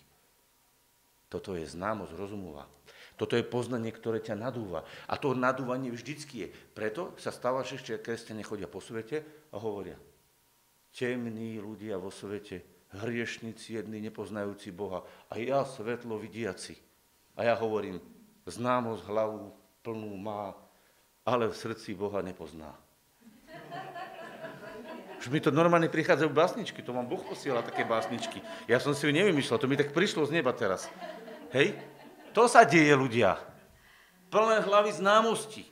Toto 1.31 1.55
je 1.55 1.63
známosť 1.63 2.17
rozumová. 2.17 2.67
Toto 3.15 3.37
je 3.37 3.45
poznanie, 3.45 3.93
ktoré 3.93 4.19
ťa 4.19 4.35
nadúva. 4.35 4.83
A 5.05 5.15
to 5.15 5.37
nadúvanie 5.37 5.93
vždycky 5.93 6.43
je. 6.43 6.47
Preto 6.73 7.13
sa 7.21 7.29
stáva, 7.29 7.61
že 7.61 7.77
ešte 7.77 8.01
kresťania 8.01 8.43
chodia 8.43 8.65
po 8.65 8.81
svete 8.81 9.23
a 9.53 9.61
hovoria, 9.61 9.95
temní 10.91 11.61
ľudia 11.61 12.01
vo 12.01 12.09
svete, 12.09 12.65
hriešnici 12.97 13.79
jedni, 13.79 14.03
nepoznajúci 14.03 14.73
Boha 14.75 15.05
a 15.31 15.39
ja 15.39 15.63
svetlo 15.63 16.19
vidiaci. 16.19 16.75
A 17.39 17.47
ja 17.47 17.55
hovorím, 17.55 18.01
známosť 18.43 19.07
hlavu 19.07 19.53
plnú 19.85 20.11
má, 20.19 20.57
ale 21.23 21.47
v 21.47 21.55
srdci 21.55 21.95
Boha 21.95 22.19
nepozná. 22.19 22.75
Už 25.21 25.29
mi 25.29 25.37
to 25.37 25.53
normálne 25.53 25.85
prichádzajú 25.85 26.33
básničky, 26.33 26.81
to 26.81 26.97
vám 26.97 27.05
Boh 27.05 27.21
posiela 27.21 27.61
také 27.61 27.85
básničky. 27.85 28.41
Ja 28.65 28.81
som 28.81 28.97
si 28.97 29.05
ju 29.05 29.13
nevymýšľal, 29.13 29.61
to 29.61 29.69
mi 29.69 29.77
tak 29.77 29.93
prišlo 29.93 30.25
z 30.25 30.41
neba 30.41 30.49
teraz. 30.49 30.89
Hej? 31.53 31.77
To 32.33 32.49
sa 32.49 32.65
deje, 32.65 32.89
ľudia. 32.97 33.37
Plné 34.33 34.65
hlavy 34.65 34.97
známosti. 34.97 35.67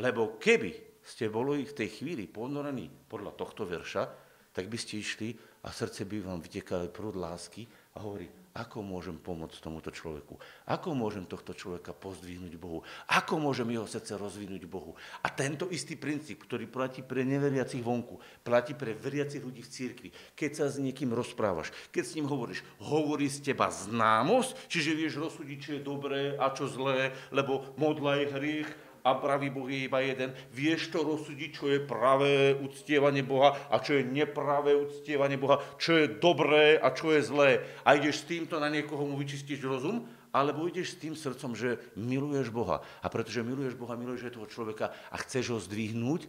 Lebo 0.00 0.40
keby 0.40 1.02
ste 1.04 1.28
boli 1.28 1.68
v 1.68 1.76
tej 1.76 2.00
chvíli 2.00 2.24
ponorení 2.24 2.88
podľa 2.88 3.36
tohto 3.36 3.68
verša, 3.68 4.08
tak 4.54 4.70
by 4.70 4.78
ste 4.80 5.02
išli 5.02 5.36
a 5.66 5.68
srdce 5.68 6.08
by 6.08 6.24
vám 6.24 6.40
vytekali 6.40 6.88
prúd 6.88 7.20
lásky 7.20 7.68
a 7.98 8.00
hovorí, 8.00 8.30
ako 8.54 8.86
môžem 8.86 9.18
pomôcť 9.18 9.58
tomuto 9.58 9.90
človeku? 9.90 10.38
Ako 10.70 10.94
môžem 10.94 11.26
tohto 11.26 11.58
človeka 11.58 11.90
pozdvihnúť 11.90 12.54
Bohu? 12.54 12.86
Ako 13.10 13.42
môžem 13.42 13.66
jeho 13.74 13.82
srdce 13.82 14.14
rozvinúť 14.14 14.62
Bohu? 14.70 14.94
A 15.26 15.28
tento 15.34 15.66
istý 15.74 15.98
princíp, 15.98 16.46
ktorý 16.46 16.70
platí 16.70 17.02
pre 17.02 17.26
neveriacich 17.26 17.82
vonku, 17.82 18.22
platí 18.46 18.78
pre 18.78 18.94
veriacich 18.94 19.42
ľudí 19.42 19.58
v 19.58 19.72
cirkvi. 19.74 20.08
Keď 20.38 20.50
sa 20.54 20.66
s 20.70 20.78
niekým 20.78 21.10
rozprávaš, 21.10 21.74
keď 21.90 22.04
s 22.06 22.14
ním 22.14 22.30
hovoríš, 22.30 22.62
hovorí 22.78 23.26
z 23.26 23.42
teba 23.42 23.74
známosť, 23.74 24.70
čiže 24.70 24.94
vieš 24.94 25.18
rozsúdiť, 25.18 25.58
čo 25.58 25.70
je 25.74 25.82
dobré 25.82 26.38
a 26.38 26.46
čo 26.54 26.70
zlé, 26.70 27.10
lebo 27.34 27.74
modla 27.74 28.22
je 28.22 28.26
hriech, 28.38 28.70
a 29.04 29.10
pravý 29.20 29.52
Boh 29.52 29.68
je 29.68 29.84
iba 29.84 30.00
jeden. 30.00 30.32
Vieš 30.48 30.88
to 30.88 31.04
rozsúdiť, 31.04 31.50
čo 31.52 31.68
je 31.68 31.84
pravé 31.84 32.56
uctievanie 32.56 33.20
Boha 33.20 33.52
a 33.68 33.76
čo 33.76 34.00
je 34.00 34.08
nepravé 34.08 34.72
uctievanie 34.72 35.36
Boha, 35.36 35.60
čo 35.76 36.00
je 36.00 36.08
dobré 36.08 36.80
a 36.80 36.88
čo 36.88 37.12
je 37.12 37.20
zlé. 37.20 37.50
A 37.84 38.00
ideš 38.00 38.24
s 38.24 38.28
týmto 38.32 38.56
na 38.56 38.72
niekoho 38.72 39.04
mu 39.04 39.20
vyčistíš 39.20 39.60
rozum, 39.60 40.08
alebo 40.32 40.64
ideš 40.66 40.96
s 40.96 41.00
tým 41.04 41.14
srdcom, 41.14 41.52
že 41.52 41.78
miluješ 42.00 42.48
Boha. 42.48 42.80
A 43.04 43.06
pretože 43.12 43.44
miluješ 43.44 43.76
Boha, 43.76 43.94
miluješ 43.94 44.32
aj 44.32 44.34
toho 44.40 44.48
človeka 44.48 44.86
a 45.12 45.16
chceš 45.20 45.52
ho 45.52 45.58
zdvihnúť 45.60 46.26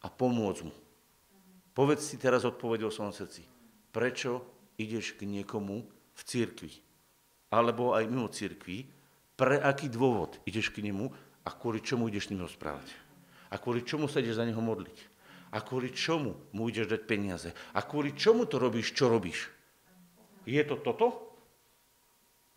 a 0.00 0.08
pomôcť 0.08 0.62
mu. 0.70 0.72
Povedz 1.74 2.06
si 2.06 2.16
teraz 2.16 2.46
odpoveď 2.46 2.86
o 2.86 2.94
svojom 2.94 3.10
srdci. 3.10 3.42
Prečo 3.90 4.46
ideš 4.78 5.18
k 5.18 5.26
niekomu 5.26 5.82
v 6.14 6.20
církvi? 6.22 6.70
Alebo 7.50 7.92
aj 7.98 8.06
mimo 8.06 8.30
církvi? 8.30 8.86
Pre 9.34 9.58
aký 9.58 9.90
dôvod 9.90 10.38
ideš 10.46 10.70
k 10.70 10.86
nemu? 10.86 11.10
A 11.44 11.50
kvôli 11.52 11.84
čomu 11.84 12.08
ideš 12.08 12.28
s 12.28 12.30
ním 12.32 12.44
rozprávať. 12.48 12.88
A 13.52 13.60
kvôli 13.60 13.84
čomu 13.84 14.08
sa 14.08 14.24
ideš 14.24 14.40
za 14.40 14.48
neho 14.48 14.58
modliť. 14.58 14.98
A 15.54 15.62
kvôli 15.62 15.94
čomu 15.94 16.34
mu 16.50 16.66
ideš 16.66 16.90
dať 16.90 17.02
peniaze. 17.06 17.50
A 17.76 17.84
kvôli 17.84 18.16
čomu 18.16 18.48
to 18.48 18.58
robíš, 18.58 18.96
čo 18.96 19.06
robíš. 19.06 19.52
Je 20.48 20.58
to 20.66 20.80
toto? 20.80 21.36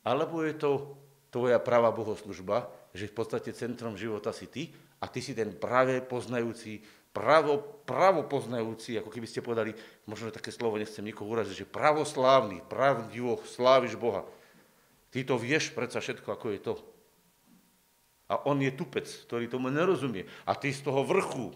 Alebo 0.02 0.42
je 0.42 0.56
to 0.56 0.98
tvoja 1.30 1.60
pravá 1.60 1.92
bohoslužba, 1.92 2.72
že 2.96 3.12
v 3.12 3.16
podstate 3.16 3.52
centrom 3.54 4.00
života 4.00 4.32
si 4.34 4.48
ty 4.48 4.72
a 4.98 5.06
ty 5.06 5.22
si 5.22 5.38
ten 5.38 5.54
práve 5.54 6.02
poznajúci, 6.02 6.82
pravo, 7.14 7.62
pravo 7.86 8.26
poznajúci, 8.26 8.98
ako 8.98 9.14
keby 9.14 9.28
ste 9.30 9.46
povedali, 9.46 9.76
možno 10.10 10.34
také 10.34 10.50
slovo 10.50 10.80
nechcem 10.80 11.06
nikoho 11.06 11.30
uraziť, 11.30 11.66
že 11.66 11.70
pravoslávny, 11.70 12.66
pravdivo 12.66 13.38
sláviš 13.46 14.00
Boha. 14.00 14.26
Ty 15.14 15.28
to 15.28 15.36
vieš 15.38 15.76
predsa 15.76 16.02
všetko, 16.02 16.34
ako 16.34 16.48
je 16.56 16.60
to. 16.64 16.74
A 18.28 18.44
on 18.44 18.60
je 18.60 18.72
tupec, 18.76 19.08
ktorý 19.08 19.48
tomu 19.48 19.72
nerozumie. 19.72 20.28
A 20.44 20.56
ty 20.56 20.72
z 20.76 20.84
toho 20.84 21.04
vrchu 21.08 21.56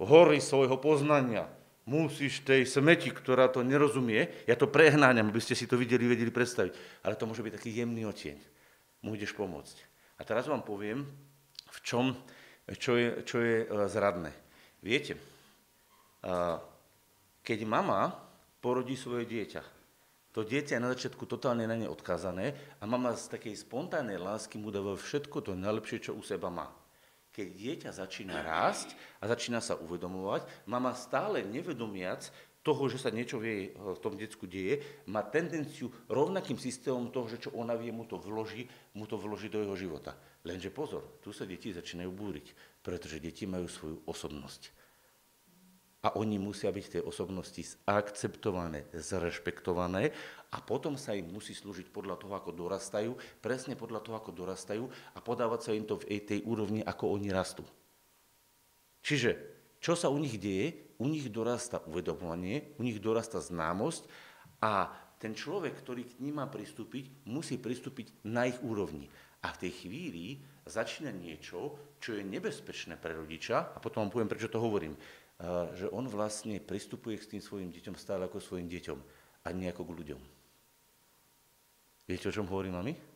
hory 0.00 0.40
svojho 0.40 0.80
poznania 0.80 1.46
musíš 1.84 2.42
tej 2.46 2.64
smeti, 2.64 3.12
ktorá 3.12 3.50
to 3.50 3.60
nerozumie, 3.66 4.30
ja 4.48 4.56
to 4.56 4.70
prehnáňam, 4.70 5.28
aby 5.28 5.42
ste 5.42 5.58
si 5.58 5.66
to 5.66 5.76
videli, 5.76 6.06
vedeli 6.06 6.30
predstaviť, 6.30 7.04
ale 7.04 7.18
to 7.18 7.26
môže 7.26 7.42
byť 7.42 7.54
taký 7.58 7.70
jemný 7.74 8.06
otieň. 8.06 8.38
Mu 9.02 9.18
ideš 9.18 9.34
pomôcť. 9.34 9.76
A 10.16 10.22
teraz 10.22 10.46
vám 10.46 10.62
poviem, 10.62 11.04
v 11.68 11.78
čom 11.82 12.14
čo 12.78 12.94
je, 12.94 13.26
čo 13.26 13.42
je 13.42 13.66
zradné. 13.90 14.30
Viete, 14.78 15.18
keď 17.42 17.58
mama 17.66 18.14
porodí 18.62 18.94
svoje 18.94 19.26
dieťa, 19.26 19.81
to 20.32 20.48
dieťa 20.48 20.80
je 20.80 20.84
na 20.84 20.92
začiatku 20.96 21.28
totálne 21.28 21.68
na 21.68 21.76
ne 21.76 21.84
odkazané 21.84 22.56
a 22.80 22.84
mama 22.88 23.12
z 23.12 23.36
takej 23.36 23.52
spontánnej 23.68 24.16
lásky 24.16 24.56
mu 24.56 24.72
dáva 24.72 24.96
všetko 24.96 25.44
to 25.44 25.52
najlepšie, 25.52 26.08
čo 26.08 26.16
u 26.16 26.24
seba 26.24 26.48
má. 26.48 26.72
Keď 27.36 27.48
dieťa 27.52 27.90
začína 27.92 28.40
rásť 28.40 28.96
a 29.20 29.28
začína 29.28 29.60
sa 29.60 29.76
uvedomovať, 29.76 30.48
mama 30.64 30.96
stále 30.96 31.44
nevedomiac 31.44 32.32
toho, 32.64 32.88
že 32.88 32.96
sa 32.96 33.12
niečo 33.12 33.40
vie 33.40 33.76
v 33.76 33.98
tom 34.00 34.16
detsku 34.16 34.48
deje, 34.48 35.04
má 35.08 35.20
tendenciu 35.20 35.92
rovnakým 36.08 36.56
systémom 36.56 37.12
toho, 37.12 37.28
že 37.28 37.40
čo 37.48 37.50
ona 37.52 37.76
vie, 37.76 37.92
mu 37.92 38.08
to 38.08 38.16
vloží, 38.16 38.68
mu 38.96 39.04
to 39.04 39.20
vloží 39.20 39.52
do 39.52 39.60
jeho 39.60 39.76
života. 39.76 40.16
Lenže 40.48 40.72
pozor, 40.72 41.20
tu 41.20 41.32
sa 41.34 41.44
deti 41.44 41.72
začínajú 41.76 42.08
búriť, 42.08 42.46
pretože 42.80 43.20
deti 43.20 43.44
majú 43.44 43.68
svoju 43.68 43.96
osobnosť 44.08 44.81
a 46.02 46.18
oni 46.18 46.34
musia 46.34 46.74
byť 46.74 46.98
tej 46.98 47.02
osobnosti 47.06 47.62
akceptované, 47.86 48.90
zrešpektované 48.90 50.10
a 50.50 50.58
potom 50.58 50.98
sa 50.98 51.14
im 51.14 51.30
musí 51.30 51.54
slúžiť 51.54 51.94
podľa 51.94 52.18
toho, 52.18 52.34
ako 52.34 52.50
dorastajú, 52.50 53.14
presne 53.38 53.78
podľa 53.78 54.02
toho, 54.02 54.18
ako 54.18 54.34
dorastajú 54.34 54.84
a 55.14 55.18
podávať 55.22 55.60
sa 55.62 55.70
im 55.70 55.86
to 55.86 56.02
v 56.02 56.18
tej 56.18 56.42
úrovni, 56.42 56.82
ako 56.82 57.14
oni 57.14 57.30
rastú. 57.30 57.62
Čiže, 59.06 59.38
čo 59.78 59.94
sa 59.94 60.10
u 60.10 60.18
nich 60.18 60.42
deje? 60.42 60.94
U 61.02 61.10
nich 61.10 61.26
dorasta 61.30 61.82
uvedomovanie, 61.90 62.78
u 62.78 62.86
nich 62.86 63.02
dorasta 63.02 63.42
známosť 63.42 64.06
a 64.62 64.90
ten 65.18 65.34
človek, 65.34 65.74
ktorý 65.78 66.02
k 66.06 66.18
ním 66.22 66.42
má 66.42 66.46
pristúpiť, 66.50 67.26
musí 67.30 67.58
pristúpiť 67.58 68.26
na 68.26 68.46
ich 68.50 68.58
úrovni. 68.62 69.06
A 69.42 69.50
v 69.54 69.66
tej 69.66 69.86
chvíli 69.86 70.38
začína 70.66 71.10
niečo, 71.10 71.74
čo 71.98 72.14
je 72.14 72.22
nebezpečné 72.22 72.94
pre 72.98 73.14
rodiča, 73.18 73.74
a 73.74 73.78
potom 73.82 74.06
vám 74.06 74.14
poviem, 74.14 74.30
prečo 74.30 74.50
to 74.50 74.62
hovorím 74.62 74.94
že 75.74 75.86
on 75.90 76.06
vlastne 76.06 76.58
pristupuje 76.62 77.18
k 77.18 77.36
tým 77.36 77.42
svojim 77.42 77.70
deťom 77.72 77.94
stále 77.98 78.26
ako 78.26 78.38
svojim 78.38 78.70
deťom 78.70 78.98
a 79.42 79.48
nie 79.50 79.66
ako 79.66 79.82
k 79.88 79.96
ľuďom. 80.02 80.20
Viete, 82.06 82.28
o 82.28 82.34
čom 82.34 82.46
hovorí 82.46 82.70
mami? 82.70 83.12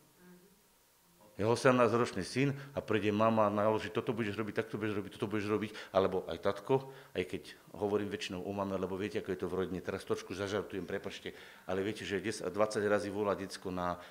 Je 1.37 1.45
18-ročný 1.45 2.25
syn 2.25 2.49
a 2.73 2.81
príde 2.81 3.13
mama 3.13 3.45
a 3.45 3.53
naloží, 3.53 3.93
toto 3.93 4.09
budeš 4.09 4.33
robiť, 4.41 4.57
takto 4.57 4.81
budeš 4.81 4.97
robiť, 4.97 5.11
toto 5.13 5.29
budeš 5.29 5.45
robiť, 5.53 5.71
alebo 5.93 6.25
aj 6.25 6.41
tatko, 6.41 6.89
aj 7.13 7.23
keď 7.29 7.43
hovorím 7.77 8.09
väčšinou 8.09 8.41
o 8.41 8.51
mame, 8.57 8.73
lebo 8.73 8.97
viete, 8.97 9.21
ako 9.21 9.29
je 9.29 9.39
to 9.45 9.45
v 9.45 9.57
rodine. 9.61 9.77
Teraz 9.85 10.01
trošku 10.01 10.33
zažartujem, 10.33 10.89
prepačte, 10.89 11.37
ale 11.69 11.85
viete, 11.85 12.01
že 12.09 12.17
10, 12.17 12.49
20 12.49 12.81
razy 12.89 13.13
volá 13.13 13.37
detsko 13.37 13.69
na, 13.69 14.01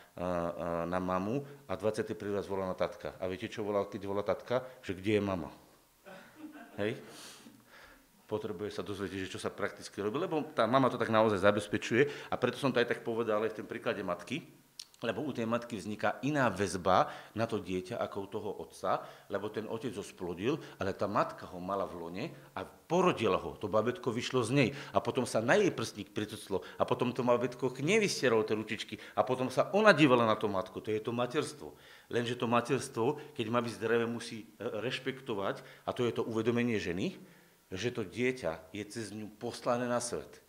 na 0.87 1.03
mamu 1.03 1.43
a 1.67 1.75
21 1.75 2.15
raz 2.31 2.47
volá 2.47 2.71
na 2.71 2.79
tatka. 2.79 3.19
A 3.19 3.27
viete, 3.27 3.51
čo 3.51 3.67
volá, 3.67 3.83
keď 3.91 4.07
volá 4.07 4.23
tatka? 4.23 4.63
Že 4.87 4.95
kde 5.03 5.13
je 5.19 5.23
mama? 5.27 5.51
Hej? 6.79 6.95
Potrebuje 8.27 8.75
sa 8.75 8.83
dozvedieť, 8.83 9.27
že 9.27 9.33
čo 9.39 9.41
sa 9.41 9.55
prakticky 9.55 10.03
robí, 10.03 10.19
lebo 10.19 10.43
tá 10.53 10.67
mama 10.67 10.91
to 10.91 10.99
tak 10.99 11.15
naozaj 11.15 11.39
zabezpečuje 11.39 12.31
a 12.31 12.35
preto 12.35 12.59
som 12.59 12.75
to 12.75 12.83
aj 12.83 12.91
tak 12.91 13.01
povedal 13.07 13.47
aj 13.47 13.55
v 13.55 13.59
tom 13.63 13.71
príklade 13.71 14.03
matky, 14.03 14.43
lebo 15.05 15.21
u 15.21 15.29
tej 15.29 15.45
matky 15.45 15.77
vzniká 15.77 16.17
iná 16.25 16.49
väzba 16.49 17.13
na 17.37 17.45
to 17.45 17.61
dieťa 17.61 18.01
ako 18.01 18.17
u 18.17 18.29
toho 18.33 18.51
otca, 18.65 19.05
lebo 19.29 19.53
ten 19.53 19.69
otec 19.69 19.93
ho 19.93 20.01
splodil, 20.01 20.57
ale 20.81 20.97
tá 20.97 21.05
matka 21.05 21.45
ho 21.53 21.61
mala 21.61 21.85
v 21.85 22.01
lone 22.01 22.25
a 22.57 22.65
porodila 22.65 23.37
ho. 23.37 23.61
To 23.61 23.69
babetko 23.69 24.09
vyšlo 24.09 24.41
z 24.41 24.51
nej 24.57 24.69
a 24.97 24.99
potom 25.05 25.29
sa 25.29 25.45
na 25.45 25.61
jej 25.61 25.69
prstník 25.69 26.17
prituclo 26.17 26.65
a 26.81 26.89
potom 26.89 27.13
to 27.13 27.21
babetko 27.21 27.77
k 27.77 27.85
nej 27.85 28.01
tie 28.09 28.33
ručičky 28.33 28.97
a 29.13 29.21
potom 29.21 29.53
sa 29.53 29.69
ona 29.77 29.93
dívala 29.93 30.25
na 30.25 30.33
to 30.33 30.49
matku. 30.49 30.81
To 30.81 30.89
je 30.89 31.01
to 31.05 31.13
materstvo. 31.13 31.77
Lenže 32.09 32.41
to 32.41 32.49
materstvo, 32.49 33.21
keď 33.37 33.47
má 33.53 33.61
byť 33.61 33.73
zdravé, 33.77 34.09
musí 34.09 34.49
e, 34.57 34.65
rešpektovať 34.81 35.61
a 35.85 35.93
to 35.93 36.09
je 36.09 36.13
to 36.17 36.23
uvedomenie 36.25 36.81
ženy, 36.81 37.21
že 37.71 37.91
to 37.91 38.07
dieťa 38.07 38.71
je 38.71 38.85
cez 38.87 39.11
ňu 39.11 39.31
poslané 39.39 39.91
na 39.91 39.99
svet. 39.99 40.43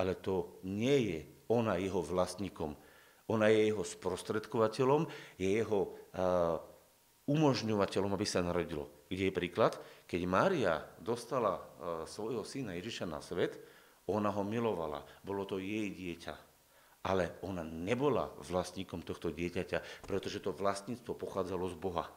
Ale 0.00 0.16
to 0.16 0.58
nie 0.64 0.98
je 1.12 1.20
ona 1.52 1.76
jeho 1.76 2.00
vlastníkom. 2.00 2.74
Ona 3.30 3.48
je 3.48 3.72
jeho 3.72 3.84
sprostredkovateľom, 3.84 5.08
je 5.40 5.48
jeho 5.48 5.96
uh, 6.12 6.60
umožňovateľom, 7.24 8.12
aby 8.12 8.26
sa 8.28 8.44
narodilo. 8.44 9.06
Kde 9.08 9.32
je 9.32 9.36
príklad? 9.36 9.80
Keď 10.04 10.20
Mária 10.28 10.84
dostala 11.00 11.56
uh, 11.56 11.62
svojho 12.04 12.44
syna 12.44 12.76
Ježiša 12.76 13.08
na 13.08 13.24
svet, 13.24 13.56
ona 14.04 14.28
ho 14.28 14.44
milovala. 14.44 15.04
Bolo 15.24 15.48
to 15.48 15.56
jej 15.56 15.88
dieťa. 15.88 16.36
Ale 17.04 17.36
ona 17.44 17.60
nebola 17.64 18.32
vlastníkom 18.40 19.04
tohto 19.04 19.28
dieťaťa, 19.28 20.08
pretože 20.08 20.40
to 20.40 20.56
vlastníctvo 20.56 21.12
pochádzalo 21.16 21.68
z 21.72 21.76
Boha. 21.76 22.08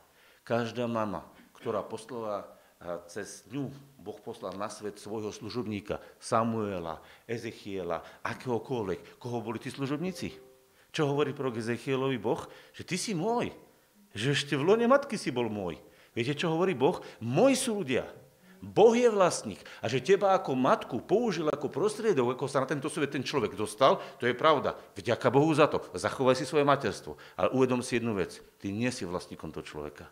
Každá 0.48 0.88
mama, 0.88 1.28
ktorá 1.56 1.84
poslala 1.84 2.57
cez 3.10 3.44
ňu 3.50 3.74
Boh 3.98 4.18
poslal 4.22 4.54
na 4.56 4.70
svet 4.70 5.02
svojho 5.02 5.34
služobníka, 5.34 5.98
Samuela, 6.22 7.02
Ezechiela, 7.26 8.06
akéhokoľvek. 8.22 9.18
Koho 9.18 9.42
boli 9.42 9.58
tí 9.58 9.74
služobníci? 9.74 10.38
Čo 10.94 11.10
hovorí 11.10 11.34
pro 11.34 11.50
Ezechielovi 11.50 12.22
Boh? 12.22 12.46
Že 12.78 12.84
ty 12.86 12.96
si 12.96 13.12
môj. 13.18 13.52
Že 14.14 14.28
ešte 14.34 14.54
v 14.56 14.66
lone 14.66 14.86
matky 14.86 15.18
si 15.18 15.34
bol 15.34 15.50
môj. 15.50 15.78
Viete, 16.14 16.38
čo 16.38 16.54
hovorí 16.54 16.74
Boh? 16.74 17.02
Moji 17.22 17.58
sú 17.58 17.82
ľudia. 17.82 18.06
Boh 18.58 18.94
je 18.98 19.06
vlastník. 19.10 19.62
A 19.82 19.86
že 19.86 20.02
teba 20.02 20.34
ako 20.34 20.58
matku 20.58 20.98
použil 21.06 21.46
ako 21.46 21.70
prostriedok, 21.70 22.34
ako 22.34 22.50
sa 22.50 22.66
na 22.66 22.70
tento 22.70 22.90
svet 22.90 23.14
ten 23.14 23.22
človek 23.22 23.54
dostal, 23.54 24.02
to 24.18 24.26
je 24.26 24.34
pravda. 24.34 24.74
Vďaka 24.98 25.30
Bohu 25.30 25.54
za 25.54 25.70
to. 25.70 25.86
Zachovaj 25.94 26.42
si 26.42 26.50
svoje 26.50 26.66
materstvo. 26.66 27.22
Ale 27.38 27.54
uvedom 27.54 27.86
si 27.86 28.02
jednu 28.02 28.18
vec. 28.18 28.42
Ty 28.58 28.74
nie 28.74 28.90
si 28.90 29.06
vlastníkom 29.06 29.54
toho 29.54 29.66
človeka. 29.66 30.10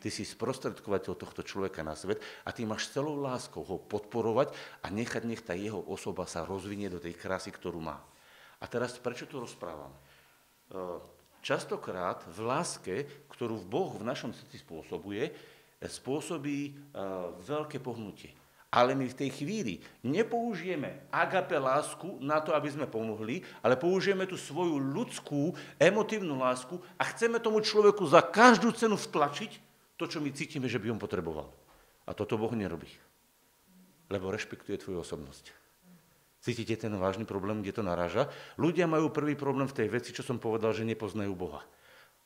Ty 0.00 0.08
si 0.08 0.24
sprostredkovateľ 0.24 1.12
tohto 1.12 1.44
človeka 1.44 1.84
na 1.84 1.92
svet 1.92 2.24
a 2.48 2.56
ty 2.56 2.64
máš 2.64 2.88
celou 2.88 3.20
láskou 3.20 3.60
ho 3.60 3.76
podporovať 3.76 4.56
a 4.80 4.88
nechať, 4.88 5.22
nech 5.28 5.44
tá 5.44 5.52
jeho 5.52 5.84
osoba 5.84 6.24
sa 6.24 6.48
rozvinie 6.48 6.88
do 6.88 6.96
tej 6.96 7.12
krásy, 7.20 7.52
ktorú 7.52 7.84
má. 7.84 8.00
A 8.60 8.64
teraz 8.64 8.96
prečo 8.96 9.28
to 9.28 9.44
rozprávam? 9.44 9.92
E, 9.92 9.98
častokrát 11.44 12.24
v 12.32 12.38
láske, 12.48 12.94
ktorú 13.28 13.60
Boh 13.60 13.92
v 13.92 14.08
našom 14.08 14.32
srdci 14.32 14.64
spôsobuje, 14.64 15.36
spôsobí 15.84 16.58
e, 16.64 16.72
veľké 17.44 17.76
pohnutie. 17.84 18.32
Ale 18.70 18.94
my 18.94 19.04
v 19.10 19.18
tej 19.18 19.30
chvíli 19.34 19.82
nepoužijeme 20.06 21.10
agape 21.10 21.58
lásku 21.58 22.22
na 22.22 22.38
to, 22.38 22.54
aby 22.54 22.70
sme 22.70 22.86
pomohli, 22.86 23.42
ale 23.66 23.74
použijeme 23.74 24.30
tú 24.30 24.38
svoju 24.38 24.78
ľudskú, 24.78 25.52
emotívnu 25.76 26.38
lásku 26.38 26.78
a 26.94 27.02
chceme 27.10 27.42
tomu 27.42 27.60
človeku 27.60 28.06
za 28.06 28.22
každú 28.22 28.70
cenu 28.70 28.94
vtlačiť, 28.94 29.69
to, 30.00 30.08
čo 30.08 30.24
my 30.24 30.32
cítime, 30.32 30.64
že 30.64 30.80
by 30.80 30.96
on 30.96 31.00
potreboval. 31.02 31.52
A 32.08 32.16
toto 32.16 32.40
Boh 32.40 32.50
nerobí. 32.56 32.88
Lebo 34.08 34.32
rešpektuje 34.32 34.80
tvoju 34.80 35.04
osobnosť. 35.04 35.52
Cítite 36.40 36.72
ten 36.80 36.96
vážny 36.96 37.28
problém, 37.28 37.60
kde 37.60 37.76
to 37.76 37.82
naráža? 37.84 38.32
Ľudia 38.56 38.88
majú 38.88 39.12
prvý 39.12 39.36
problém 39.36 39.68
v 39.68 39.76
tej 39.76 39.88
veci, 39.92 40.16
čo 40.16 40.24
som 40.24 40.40
povedal, 40.40 40.72
že 40.72 40.88
nepoznajú 40.88 41.36
Boha. 41.36 41.60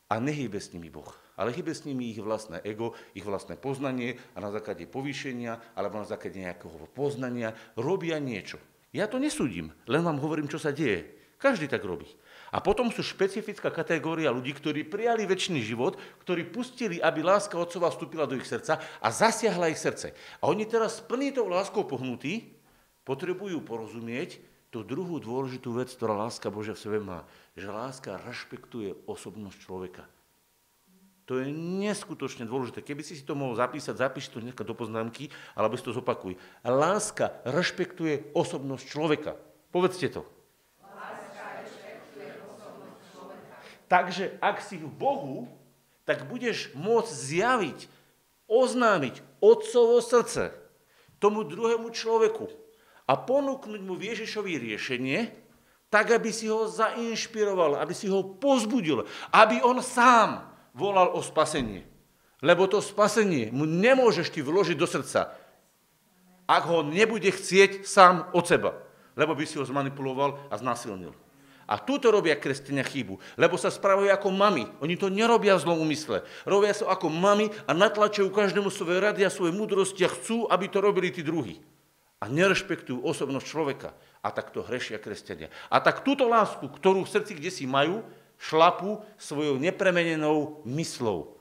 A 0.06 0.22
nehýbe 0.22 0.62
s 0.62 0.70
nimi 0.70 0.86
Boh, 0.86 1.10
ale 1.34 1.50
hýbe 1.50 1.74
s 1.74 1.82
nimi 1.82 2.14
ich 2.14 2.22
vlastné 2.22 2.62
ego, 2.62 2.94
ich 3.16 3.26
vlastné 3.26 3.58
poznanie 3.58 4.20
a 4.36 4.38
na 4.38 4.54
základe 4.54 4.86
povýšenia 4.86 5.74
alebo 5.74 5.98
na 5.98 6.06
základe 6.06 6.38
nejakého 6.38 6.86
poznania 6.94 7.56
robia 7.74 8.22
niečo. 8.22 8.62
Ja 8.94 9.10
to 9.10 9.18
nesúdim, 9.18 9.74
len 9.90 10.06
vám 10.06 10.22
hovorím, 10.22 10.46
čo 10.46 10.62
sa 10.62 10.70
deje. 10.70 11.08
Každý 11.42 11.66
tak 11.66 11.82
robí. 11.82 12.06
A 12.54 12.62
potom 12.62 12.86
sú 12.94 13.02
špecifická 13.02 13.66
kategória 13.74 14.30
ľudí, 14.30 14.54
ktorí 14.54 14.86
prijali 14.86 15.26
väčší 15.26 15.58
život, 15.58 15.98
ktorí 16.22 16.46
pustili, 16.54 17.02
aby 17.02 17.26
láska 17.26 17.58
Otcova 17.58 17.90
vstúpila 17.90 18.30
do 18.30 18.38
ich 18.38 18.46
srdca 18.46 18.78
a 19.02 19.08
zasiahla 19.10 19.74
ich 19.74 19.82
srdce. 19.82 20.14
A 20.38 20.46
oni 20.46 20.62
teraz 20.62 21.02
plní 21.02 21.34
tou 21.34 21.50
láskou 21.50 21.82
pohnutí, 21.82 22.54
potrebujú 23.02 23.58
porozumieť 23.66 24.38
tú 24.70 24.86
druhú 24.86 25.18
dôležitú 25.18 25.74
vec, 25.74 25.90
ktorá 25.90 26.14
láska 26.14 26.46
Božia 26.46 26.78
v 26.78 26.82
sebe 26.86 26.98
má. 27.02 27.26
Že 27.58 27.74
láska 27.74 28.22
rešpektuje 28.22 29.02
osobnosť 29.10 29.58
človeka. 29.58 30.06
To 31.24 31.40
je 31.40 31.48
neskutočne 31.50 32.44
dôležité. 32.44 32.84
Keby 32.84 33.00
si 33.00 33.16
si 33.16 33.24
to 33.24 33.34
mohol 33.34 33.56
zapísať, 33.56 33.96
zapíš 33.96 34.28
to 34.30 34.44
dneska 34.44 34.62
do 34.62 34.76
poznámky, 34.76 35.32
alebo 35.56 35.74
si 35.74 35.82
to 35.82 35.96
zopakuj. 35.96 36.36
Láska 36.62 37.34
rešpektuje 37.48 38.36
osobnosť 38.36 38.84
človeka. 38.84 39.32
Povedzte 39.72 40.12
to. 40.12 40.33
Takže 43.88 44.36
ak 44.40 44.64
si 44.64 44.80
v 44.80 44.88
Bohu, 44.88 45.48
tak 46.04 46.28
budeš 46.28 46.72
môcť 46.76 47.10
zjaviť, 47.10 47.78
oznámiť 48.48 49.24
Otcovo 49.40 50.00
srdce 50.04 50.52
tomu 51.20 51.44
druhému 51.44 51.88
človeku 51.88 52.48
a 53.08 53.12
ponúknuť 53.16 53.80
mu 53.80 53.96
Ježišovi 53.96 54.60
riešenie, 54.60 55.32
tak, 55.88 56.10
aby 56.10 56.34
si 56.34 56.50
ho 56.50 56.66
zainšpiroval, 56.66 57.78
aby 57.78 57.94
si 57.94 58.10
ho 58.10 58.24
pozbudil, 58.36 59.06
aby 59.30 59.62
on 59.62 59.78
sám 59.78 60.42
volal 60.74 61.14
o 61.14 61.22
spasenie. 61.22 61.86
Lebo 62.44 62.68
to 62.68 62.82
spasenie 62.84 63.48
mu 63.54 63.64
nemôžeš 63.64 64.28
ty 64.28 64.44
vložiť 64.44 64.76
do 64.76 64.84
srdca, 64.84 65.32
ak 66.44 66.62
ho 66.68 66.84
nebude 66.84 67.32
chcieť 67.32 67.88
sám 67.88 68.28
od 68.36 68.44
seba, 68.44 68.76
lebo 69.16 69.32
by 69.32 69.44
si 69.48 69.56
ho 69.56 69.64
zmanipuloval 69.64 70.52
a 70.52 70.54
znásilnil. 70.60 71.16
A 71.64 71.80
túto 71.80 72.12
robia 72.12 72.36
kresťania 72.36 72.84
chybu, 72.84 73.16
lebo 73.40 73.56
sa 73.56 73.72
správajú 73.72 74.12
ako 74.12 74.28
mami. 74.28 74.68
Oni 74.84 75.00
to 75.00 75.08
nerobia 75.08 75.56
v 75.56 75.64
zlom 75.64 75.80
úmysle. 75.80 76.20
Robia 76.44 76.76
sa 76.76 76.92
ako 76.92 77.08
mami 77.08 77.48
a 77.64 77.72
natlačujú 77.72 78.28
každému 78.28 78.68
svoje 78.68 79.00
rady 79.00 79.24
a 79.24 79.32
svoje 79.32 79.56
múdrosti 79.56 80.04
a 80.04 80.12
chcú, 80.12 80.44
aby 80.48 80.68
to 80.68 80.84
robili 80.84 81.08
tí 81.08 81.24
druhí. 81.24 81.64
A 82.20 82.28
nerešpektujú 82.28 83.00
osobnosť 83.04 83.46
človeka. 83.48 83.96
A 84.24 84.32
tak 84.32 84.52
to 84.52 84.64
hrešia 84.64 85.00
kresťania. 85.00 85.52
A 85.68 85.80
tak 85.80 86.04
túto 86.04 86.24
lásku, 86.28 86.64
ktorú 86.64 87.04
v 87.04 87.12
srdci 87.12 87.36
kde 87.36 87.52
si 87.52 87.64
majú, 87.68 88.04
šlapu 88.40 89.00
svojou 89.16 89.60
nepremenenou 89.60 90.64
myslou. 90.68 91.34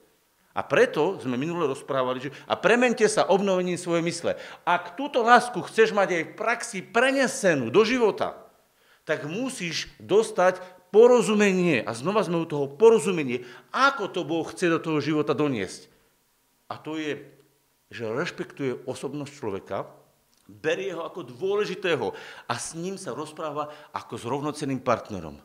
A 0.54 0.62
preto 0.62 1.18
sme 1.18 1.34
minule 1.34 1.66
rozprávali, 1.66 2.30
že 2.30 2.34
a 2.46 2.54
premente 2.54 3.02
sa 3.10 3.26
obnovením 3.26 3.74
svojej 3.74 4.06
mysle. 4.06 4.32
Ak 4.62 4.94
túto 4.94 5.26
lásku 5.26 5.58
chceš 5.66 5.90
mať 5.98 6.10
aj 6.14 6.24
v 6.30 6.36
praxi 6.38 6.80
prenesenú 6.86 7.74
do 7.74 7.82
života, 7.82 8.42
tak 9.04 9.28
musíš 9.28 9.92
dostať 10.00 10.62
porozumenie. 10.94 11.84
A 11.84 11.92
znova 11.92 12.24
sme 12.24 12.44
u 12.44 12.48
toho 12.48 12.70
porozumenie, 12.72 13.44
ako 13.74 14.10
to 14.10 14.22
Boh 14.24 14.46
chce 14.48 14.72
do 14.72 14.80
toho 14.80 15.00
života 15.04 15.36
doniesť. 15.36 15.92
A 16.72 16.80
to 16.80 16.96
je, 16.96 17.20
že 17.92 18.10
rešpektuje 18.10 18.88
osobnosť 18.88 19.32
človeka, 19.34 19.86
berie 20.48 20.92
ho 20.92 21.08
ako 21.08 21.28
dôležitého 21.28 22.12
a 22.48 22.54
s 22.56 22.76
ním 22.76 23.00
sa 23.00 23.16
rozpráva 23.16 23.72
ako 23.96 24.13
s 24.20 24.26
rovnocenným 24.28 24.84
partnerom. 24.84 25.39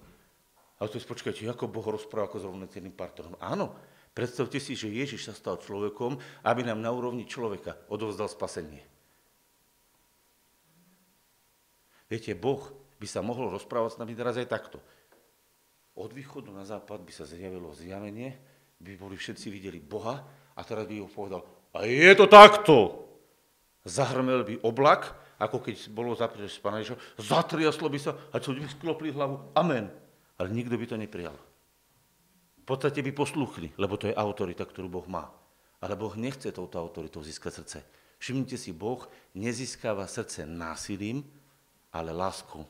Ale 0.79 0.89
to 0.91 1.03
počkajte, 1.03 1.43
ako 1.51 1.67
Boh 1.67 1.87
rozpráva 1.87 2.31
ako 2.31 2.39
s 2.39 2.47
rovnocenným 2.47 2.95
partnerom? 2.95 3.35
Áno, 3.43 3.75
Predstavte 4.19 4.59
si, 4.59 4.75
že 4.75 4.91
Ježiš 4.91 5.31
sa 5.31 5.35
stal 5.37 5.63
človekom, 5.63 6.19
aby 6.43 6.67
nám 6.67 6.83
na 6.83 6.91
úrovni 6.91 7.23
človeka 7.23 7.79
odovzdal 7.87 8.27
spasenie. 8.27 8.83
Viete, 12.11 12.35
Boh 12.35 12.67
by 12.99 13.07
sa 13.07 13.23
mohol 13.23 13.55
rozprávať 13.55 13.97
s 13.97 14.01
nami 14.03 14.13
teraz 14.19 14.35
aj 14.37 14.51
takto. 14.51 14.79
Od 15.99 16.11
východu 16.11 16.51
na 16.55 16.63
západ 16.63 17.03
by 17.03 17.13
sa 17.15 17.27
zjavilo 17.27 17.75
zjavenie, 17.75 18.35
by 18.79 18.95
boli 18.95 19.19
všetci 19.19 19.51
videli 19.51 19.79
Boha 19.83 20.23
a 20.55 20.61
teraz 20.63 20.87
by 20.87 21.03
ho 21.03 21.11
povedal, 21.11 21.43
a 21.75 21.87
je 21.87 22.13
to 22.15 22.27
takto. 22.31 23.07
Zahrmel 23.87 24.43
by 24.43 24.55
oblak, 24.67 25.15
ako 25.39 25.63
keď 25.63 25.91
bolo 25.95 26.15
zaprieš 26.19 26.59
s 26.59 26.63
Pána 26.63 26.83
zatriaslo 27.19 27.87
by 27.87 27.99
sa 27.99 28.15
a 28.35 28.43
čo 28.43 28.55
by 28.55 28.67
sklopli 28.67 29.15
hlavu, 29.15 29.55
amen. 29.55 29.91
Ale 30.39 30.55
nikto 30.55 30.75
by 30.79 30.87
to 30.87 30.97
neprijal 30.99 31.39
podstate 32.69 33.01
by 33.01 33.17
posluchli, 33.17 33.73
lebo 33.81 33.97
to 33.97 34.13
je 34.13 34.15
autorita, 34.21 34.69
ktorú 34.69 34.93
Boh 34.93 35.09
má. 35.09 35.33
Ale 35.81 35.97
Boh 35.97 36.13
nechce 36.21 36.53
touto 36.53 36.77
autoritou 36.77 37.25
získať 37.25 37.65
srdce. 37.65 37.79
Všimnite 38.21 38.61
si, 38.61 38.77
Boh 38.77 39.09
nezískava 39.33 40.05
srdce 40.05 40.45
násilím, 40.45 41.25
ale 41.89 42.13
láskou. 42.13 42.69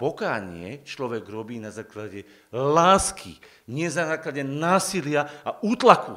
Pokánie 0.00 0.80
človek 0.80 1.28
robí 1.28 1.60
na 1.60 1.68
základe 1.68 2.24
lásky, 2.48 3.36
nie 3.68 3.84
na 3.92 4.16
základe 4.16 4.40
násilia 4.40 5.28
a 5.44 5.60
útlaku. 5.60 6.16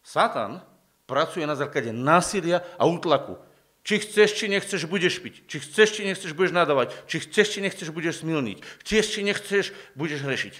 Satan 0.00 0.64
pracuje 1.04 1.44
na 1.44 1.52
základe 1.52 1.92
násilia 1.92 2.64
a 2.80 2.88
útlaku. 2.88 3.36
Či 3.84 4.08
chceš, 4.08 4.40
či 4.40 4.48
nechceš, 4.48 4.88
budeš 4.88 5.20
piť. 5.20 5.44
Či 5.44 5.60
chceš, 5.60 6.00
či 6.00 6.08
nechceš, 6.08 6.32
budeš 6.32 6.56
nadávať. 6.56 6.96
Či 7.04 7.28
chceš, 7.28 7.46
či 7.52 7.58
nechceš, 7.60 7.92
budeš 7.92 8.24
smilniť. 8.24 8.58
Chceš, 8.80 9.04
či 9.12 9.20
nechceš, 9.20 9.64
budeš 9.92 10.24
hrešiť. 10.24 10.54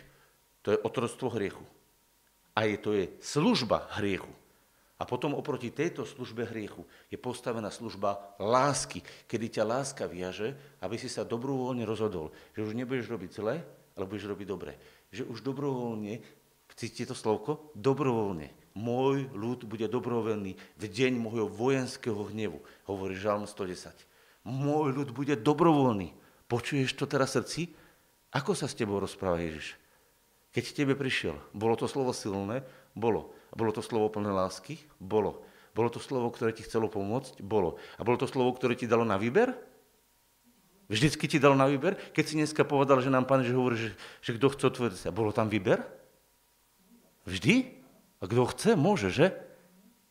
To 0.68 0.76
je 0.76 0.82
otroctvo 0.84 1.32
hriechu. 1.32 1.64
A 2.52 2.68
je, 2.68 2.76
to 2.76 2.92
je 2.92 3.08
služba 3.24 3.88
hriechu. 3.96 4.28
A 5.02 5.08
potom 5.08 5.34
oproti 5.34 5.74
tejto 5.74 6.06
službe 6.06 6.46
hriechu 6.46 6.86
je 7.10 7.18
postavená 7.18 7.74
služba 7.74 8.38
lásky, 8.38 9.02
kedy 9.26 9.58
ťa 9.58 9.64
láska 9.66 10.06
viaže, 10.06 10.54
aby 10.78 10.94
si 10.94 11.10
sa 11.10 11.26
dobrovoľne 11.26 11.82
rozhodol, 11.82 12.30
že 12.54 12.62
už 12.62 12.78
nebudeš 12.78 13.10
robiť 13.10 13.30
zle, 13.34 13.58
ale 13.98 14.04
budeš 14.06 14.30
robiť 14.30 14.46
dobre. 14.46 14.78
Že 15.10 15.26
už 15.26 15.42
dobrovoľne, 15.42 16.22
cítite 16.78 17.10
to 17.10 17.18
slovko? 17.18 17.74
Dobrovoľne 17.74 18.62
môj 18.78 19.26
ľud 19.34 19.66
bude 19.66 19.90
dobrovoľný 19.90 20.54
v 20.54 20.84
deň 20.86 21.18
môjho 21.18 21.50
vojenského 21.50 22.22
hnevu, 22.30 22.62
hovorí 22.86 23.18
Žalm 23.18 23.50
110. 23.50 23.90
Môj 24.46 24.94
ľud 24.94 25.10
bude 25.10 25.34
dobrovoľný. 25.34 26.14
Počuješ 26.46 26.94
to 26.94 27.10
teraz 27.10 27.34
srdci? 27.34 27.74
Ako 28.32 28.54
sa 28.54 28.70
s 28.70 28.78
tebou 28.78 29.02
rozpráva 29.02 29.42
Ježiš? 29.42 29.74
Keď 30.54 30.64
tebe 30.72 30.94
prišiel, 30.94 31.36
bolo 31.50 31.74
to 31.74 31.90
slovo 31.90 32.14
silné? 32.14 32.62
Bolo. 32.94 33.32
Bolo 33.52 33.70
to 33.70 33.84
slovo 33.84 34.08
plné 34.08 34.32
lásky? 34.32 34.80
Bolo. 34.96 35.44
Bolo 35.72 35.88
to 35.88 36.00
slovo, 36.00 36.28
ktoré 36.28 36.52
ti 36.52 36.64
chcelo 36.64 36.88
pomôcť? 36.88 37.40
Bolo. 37.40 37.80
A 37.96 38.04
bolo 38.04 38.20
to 38.20 38.28
slovo, 38.28 38.52
ktoré 38.52 38.76
ti 38.76 38.84
dalo 38.84 39.04
na 39.04 39.16
výber? 39.16 39.56
Vždycky 40.92 41.24
ti 41.24 41.40
dalo 41.40 41.56
na 41.56 41.64
výber? 41.64 41.96
Keď 42.12 42.24
si 42.28 42.34
dneska 42.36 42.68
povedal, 42.68 43.00
že 43.00 43.08
nám 43.08 43.24
pán 43.24 43.40
že 43.40 43.56
hovorí, 43.56 43.80
že, 43.80 43.90
že 44.20 44.36
kto 44.36 44.52
chce 44.52 44.64
otvoriť 44.68 44.98
sa, 45.08 45.08
bolo 45.08 45.32
tam 45.32 45.48
výber? 45.48 45.80
Vždy? 47.24 47.80
A 48.20 48.28
kto 48.28 48.44
chce, 48.52 48.70
môže, 48.76 49.08
že? 49.08 49.32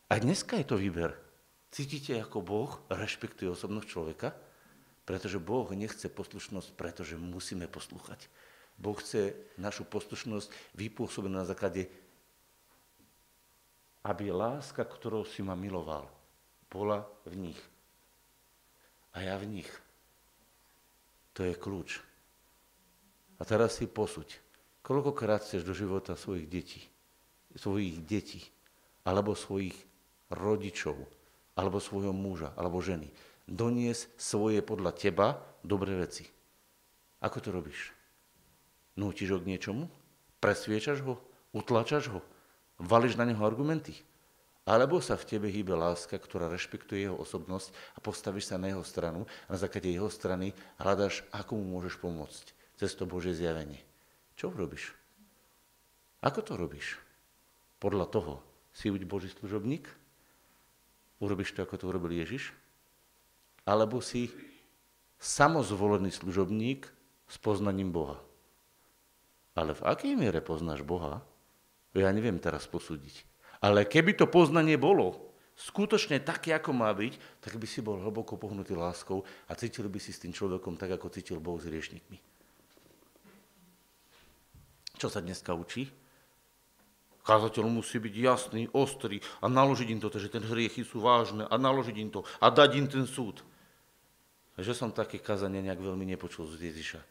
A 0.10 0.18
dneska 0.18 0.58
je 0.58 0.66
to 0.66 0.82
výber. 0.82 1.14
Cítite, 1.70 2.18
ako 2.18 2.42
Boh 2.42 2.72
rešpektuje 2.90 3.48
osobnosť 3.54 3.88
človeka? 3.88 4.34
Pretože 5.06 5.38
Boh 5.38 5.70
nechce 5.72 6.10
poslušnosť, 6.10 6.74
pretože 6.74 7.14
musíme 7.16 7.70
poslúchať. 7.70 8.26
Boh 8.82 8.98
chce 8.98 9.38
našu 9.62 9.86
poslušnosť 9.86 10.50
vypôsobenú 10.74 11.38
na 11.38 11.46
základe, 11.46 11.94
aby 14.02 14.34
láska, 14.34 14.82
ktorou 14.82 15.26
si 15.28 15.46
ma 15.46 15.54
miloval, 15.54 16.10
bola 16.72 17.06
v 17.28 17.50
nich. 17.50 17.62
A 19.14 19.22
ja 19.22 19.36
v 19.38 19.60
nich. 19.60 19.70
To 21.38 21.46
je 21.46 21.54
kľúč. 21.54 22.02
A 23.38 23.46
teraz 23.46 23.78
si 23.78 23.86
posuď, 23.90 24.38
koľkokrát 24.86 25.42
chceš 25.42 25.66
do 25.66 25.74
života 25.76 26.14
svojich 26.14 26.48
detí 26.48 26.82
svojich 27.56 28.00
detí, 28.04 28.48
alebo 29.04 29.36
svojich 29.36 29.76
rodičov, 30.32 30.96
alebo 31.58 31.82
svojho 31.82 32.16
muža, 32.16 32.56
alebo 32.56 32.80
ženy. 32.80 33.12
Donies 33.50 34.08
svoje 34.16 34.64
podľa 34.64 34.96
teba 34.96 35.42
dobré 35.66 35.98
veci. 35.98 36.24
Ako 37.20 37.38
to 37.44 37.50
robíš? 37.52 37.92
Nútiš 38.96 39.36
ho 39.36 39.40
k 39.42 39.50
niečomu? 39.50 39.92
Presviečaš 40.40 41.04
ho? 41.04 41.20
Utlačaš 41.52 42.14
ho? 42.14 42.22
Vališ 42.82 43.14
na 43.16 43.30
neho 43.30 43.46
argumenty? 43.46 43.94
Alebo 44.66 45.02
sa 45.02 45.18
v 45.18 45.26
tebe 45.26 45.48
hýbe 45.50 45.74
láska, 45.74 46.18
ktorá 46.18 46.50
rešpektuje 46.50 47.10
jeho 47.10 47.18
osobnosť 47.18 47.74
a 47.94 48.00
postavíš 48.02 48.54
sa 48.54 48.62
na 48.62 48.74
jeho 48.74 48.86
stranu 48.86 49.26
a 49.50 49.54
na 49.54 49.58
základe 49.58 49.90
jeho 49.90 50.10
strany 50.10 50.54
hľadáš, 50.78 51.26
ako 51.34 51.58
mu 51.58 51.78
môžeš 51.78 51.98
pomôcť 51.98 52.46
cez 52.78 52.94
to 52.94 53.10
Božie 53.10 53.34
zjavenie. 53.34 53.82
Čo 54.38 54.54
robíš? 54.54 54.94
Ako 56.22 56.46
to 56.46 56.54
robíš? 56.58 57.02
Podľa 57.82 58.06
toho 58.10 58.34
si 58.74 58.94
buď 58.94 59.02
Boží 59.10 59.30
služobník, 59.34 59.90
urobíš 61.18 61.58
to, 61.58 61.66
ako 61.66 61.82
to 61.82 61.86
urobil 61.90 62.14
Ježiš, 62.14 62.54
alebo 63.66 64.02
si 64.02 64.30
samozvolený 65.22 66.14
služobník 66.14 66.86
s 67.30 67.36
poznaním 67.38 67.94
Boha. 67.94 68.22
Ale 69.58 69.74
v 69.74 69.86
akej 69.86 70.14
miere 70.18 70.42
poznáš 70.42 70.86
Boha, 70.86 71.26
ja 72.00 72.12
neviem 72.16 72.40
teraz 72.40 72.64
posúdiť. 72.72 73.28
Ale 73.60 73.84
keby 73.84 74.16
to 74.16 74.26
poznanie 74.32 74.80
bolo 74.80 75.32
skutočne 75.60 76.24
také, 76.24 76.56
ako 76.56 76.72
má 76.74 76.90
byť, 76.90 77.44
tak 77.44 77.60
by 77.60 77.68
si 77.68 77.84
bol 77.84 78.00
hlboko 78.00 78.40
pohnutý 78.40 78.74
láskou 78.74 79.22
a 79.46 79.52
cítil 79.54 79.92
by 79.92 80.00
si 80.00 80.16
s 80.16 80.24
tým 80.24 80.34
človekom 80.34 80.80
tak, 80.80 80.96
ako 80.96 81.14
cítil 81.14 81.38
Boh 81.44 81.60
s 81.60 81.70
riešnikmi. 81.70 82.18
Čo 84.98 85.12
sa 85.12 85.22
dneska 85.22 85.54
učí? 85.54 85.90
Kázateľ 87.22 87.70
musí 87.70 88.02
byť 88.02 88.16
jasný, 88.18 88.66
ostrý 88.74 89.22
a 89.42 89.46
naložiť 89.46 89.88
im 89.94 90.02
to, 90.02 90.10
že 90.18 90.34
ten 90.34 90.42
hriechy 90.42 90.82
sú 90.82 91.06
vážne 91.06 91.46
a 91.46 91.54
naložiť 91.54 91.96
im 92.02 92.10
to 92.10 92.26
a 92.42 92.50
dať 92.50 92.70
im 92.82 92.88
ten 92.90 93.06
súd. 93.06 93.46
Že 94.58 94.74
som 94.74 94.90
také 94.90 95.22
kazanie 95.22 95.62
nejak 95.62 95.78
veľmi 95.78 96.06
nepočul 96.10 96.50
z 96.50 96.74
Ježiša. 96.74 97.02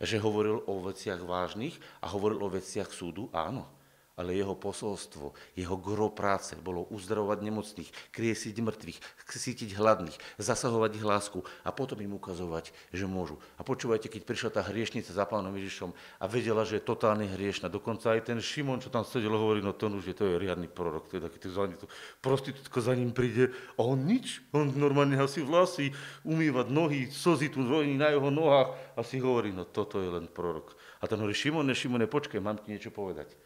Že 0.00 0.16
hovoril 0.24 0.64
o 0.64 0.80
veciach 0.80 1.20
vážnych 1.20 1.76
a 2.00 2.08
hovoril 2.08 2.40
o 2.40 2.48
veciach 2.48 2.88
súdu, 2.88 3.28
áno 3.36 3.68
ale 4.14 4.38
jeho 4.38 4.54
posolstvo, 4.54 5.34
jeho 5.58 5.76
gro 5.76 6.10
práce 6.10 6.54
bolo 6.54 6.86
uzdravovať 6.94 7.38
nemocných, 7.42 7.90
kriesiť 8.14 8.54
mŕtvych, 8.62 8.98
sítiť 9.26 9.74
hladných, 9.74 10.14
zasahovať 10.38 10.90
ich 10.94 11.04
lásku 11.04 11.42
a 11.66 11.74
potom 11.74 11.98
im 11.98 12.14
ukazovať, 12.14 12.70
že 12.94 13.04
môžu. 13.10 13.42
A 13.58 13.66
počúvajte, 13.66 14.06
keď 14.06 14.22
prišla 14.22 14.50
tá 14.54 14.62
hriešnica 14.62 15.10
za 15.10 15.26
pánom 15.26 15.50
Ježišom 15.58 15.90
a 16.22 16.24
vedela, 16.30 16.62
že 16.62 16.78
je 16.78 16.86
totálne 16.86 17.26
hriešna, 17.26 17.66
dokonca 17.66 18.14
aj 18.14 18.30
ten 18.30 18.38
Šimon, 18.38 18.78
čo 18.78 18.94
tam 18.94 19.02
sedel, 19.02 19.34
hovorí, 19.34 19.58
no 19.58 19.74
to 19.74 19.90
už 19.90 20.06
je, 20.06 20.14
to 20.14 20.24
je 20.30 20.38
riadny 20.38 20.70
prorok, 20.70 21.10
to 21.10 21.18
je 21.18 21.22
taký 21.26 21.50
za 21.50 21.66
ním, 21.66 21.78
prostitútka 22.22 22.78
za 22.78 22.94
ním 22.94 23.10
príde 23.10 23.50
a 23.74 23.82
on 23.82 23.98
nič, 24.06 24.46
on 24.54 24.70
normálne 24.78 25.18
asi 25.18 25.42
vlasy, 25.42 25.90
umývať 26.22 26.70
nohy, 26.70 27.10
slzy 27.10 27.50
tu 27.50 27.66
na 27.66 28.08
jeho 28.14 28.30
nohách 28.30 28.78
a 28.94 29.00
si 29.02 29.18
hovorí, 29.18 29.50
no 29.50 29.66
toto 29.66 29.98
je 29.98 30.08
len 30.08 30.30
prorok. 30.30 30.78
A 31.02 31.10
ten 31.10 31.18
hovorí, 31.18 31.34
Šimone, 31.34 31.74
Šimone, 31.74 32.06
počkaj, 32.06 32.38
mám 32.38 32.62
ti 32.62 32.70
niečo 32.70 32.94
povedať. 32.94 33.43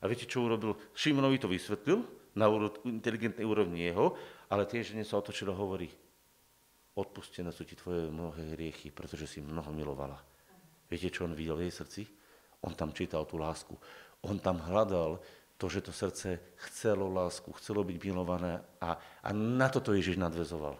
A 0.00 0.10
viete, 0.10 0.28
čo 0.28 0.44
urobil? 0.44 0.76
Šimonovi 0.92 1.40
to 1.40 1.48
vysvetlil 1.48 2.04
na 2.36 2.52
inteligentnej 2.84 3.48
úrovni 3.48 3.88
jeho, 3.88 4.12
ale 4.52 4.68
tiež 4.68 4.92
žene 4.92 5.08
sa 5.08 5.16
otočilo 5.16 5.56
a 5.56 5.60
hovorí, 5.60 5.88
odpustené 6.96 7.48
sú 7.52 7.64
ti 7.64 7.76
tvoje 7.76 8.12
mnohé 8.12 8.56
hriechy, 8.56 8.92
pretože 8.92 9.28
si 9.28 9.38
mnoho 9.40 9.72
milovala. 9.72 10.20
Viete, 10.86 11.08
čo 11.08 11.24
on 11.24 11.34
videl 11.34 11.56
v 11.58 11.68
jej 11.68 11.74
srdci? 11.80 12.02
On 12.64 12.72
tam 12.76 12.92
čítal 12.92 13.24
tú 13.24 13.40
lásku. 13.40 13.72
On 14.24 14.36
tam 14.36 14.60
hľadal 14.60 15.20
to, 15.56 15.66
že 15.72 15.88
to 15.88 15.92
srdce 15.92 16.40
chcelo 16.68 17.08
lásku, 17.08 17.48
chcelo 17.56 17.80
byť 17.80 17.96
milované 18.04 18.60
a, 18.80 19.00
a 19.00 19.28
na 19.32 19.68
toto 19.72 19.96
Ježiš 19.96 20.20
nadvezoval. 20.20 20.76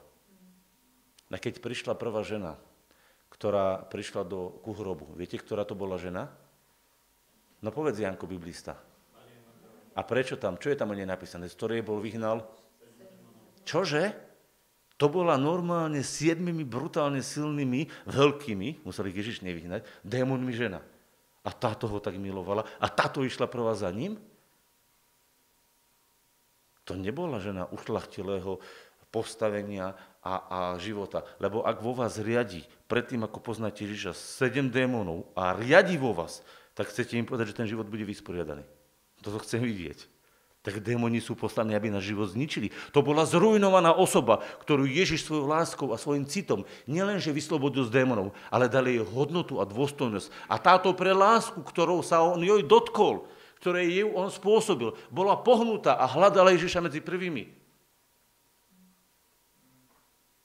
A 1.32 1.36
keď 1.40 1.58
prišla 1.58 1.98
prvá 1.98 2.22
žena, 2.22 2.54
ktorá 3.32 3.82
prišla 3.88 4.22
do 4.22 4.60
kuhrobu, 4.62 5.10
viete, 5.18 5.40
ktorá 5.40 5.66
to 5.66 5.74
bola 5.74 5.98
žena? 5.98 6.30
No 7.64 7.74
povedz, 7.74 7.98
Janko, 7.98 8.30
biblista. 8.30 8.78
A 9.96 10.04
prečo 10.04 10.36
tam? 10.36 10.60
Čo 10.60 10.68
je 10.68 10.76
tam 10.76 10.92
o 10.92 10.98
nej 10.98 11.08
napísané? 11.08 11.48
Z 11.48 11.56
ktorej 11.56 11.80
bol 11.80 12.04
vyhnal? 12.04 12.44
Čože? 13.64 14.12
To 14.96 15.12
bola 15.12 15.36
normálne 15.36 16.00
siedmimi 16.00 16.64
brutálne 16.64 17.20
silnými, 17.20 18.08
veľkými, 18.08 18.84
museli 18.84 19.12
Ježiš 19.12 19.44
nevyhnať, 19.44 19.84
démonmi 20.04 20.52
žena. 20.56 20.80
A 21.44 21.52
táto 21.52 21.84
ho 21.88 22.00
tak 22.00 22.16
milovala 22.16 22.64
a 22.80 22.86
táto 22.88 23.20
išla 23.20 23.44
prvá 23.44 23.76
za 23.76 23.92
ním? 23.92 24.16
To 26.88 26.96
nebola 26.96 27.42
žena 27.42 27.68
ušlachtilého 27.68 28.62
postavenia 29.10 29.96
a, 30.24 30.34
a 30.48 30.58
života. 30.80 31.24
Lebo 31.40 31.64
ak 31.64 31.80
vo 31.82 31.92
vás 31.92 32.16
riadi, 32.20 32.64
predtým 32.88 33.24
ako 33.24 33.42
poznáte 33.42 33.84
Ježiša, 33.84 34.16
sedem 34.16 34.72
démonov 34.72 35.28
a 35.36 35.52
riadi 35.54 36.00
vo 36.00 36.16
vás, 36.16 36.40
tak 36.72 36.88
chcete 36.88 37.16
im 37.16 37.24
povedať, 37.24 37.52
že 37.52 37.58
ten 37.62 37.68
život 37.68 37.88
bude 37.88 38.04
vysporiadaný. 38.04 38.64
Toto 39.22 39.40
chcem 39.42 39.64
vidieť 39.64 40.16
tak 40.66 40.82
démoni 40.82 41.22
sú 41.22 41.38
poslaní, 41.38 41.78
aby 41.78 41.94
náš 41.94 42.10
život 42.10 42.26
zničili. 42.26 42.74
To 42.90 42.98
bola 42.98 43.22
zrujnovaná 43.22 43.94
osoba, 43.94 44.42
ktorú 44.66 44.82
Ježiš 44.82 45.22
svojou 45.22 45.46
láskou 45.46 45.94
a 45.94 46.02
svojim 46.02 46.26
citom 46.26 46.66
nielenže 46.90 47.30
vyslobodil 47.30 47.86
z 47.86 47.94
démonov, 48.02 48.34
ale 48.50 48.66
dali 48.66 48.98
jej 48.98 49.06
hodnotu 49.06 49.62
a 49.62 49.64
dôstojnosť. 49.64 50.26
A 50.50 50.58
táto 50.58 50.90
pre 50.98 51.14
lásku, 51.14 51.62
ktorou 51.62 52.02
sa 52.02 52.18
on 52.26 52.42
joj 52.42 52.66
dotkol, 52.66 53.30
ktoré 53.62 53.86
jej 53.86 54.02
on 54.02 54.26
spôsobil, 54.26 54.90
bola 55.06 55.38
pohnutá 55.38 55.94
a 55.94 56.10
hľadala 56.10 56.50
Ježiša 56.58 56.82
medzi 56.82 56.98
prvými. 56.98 57.46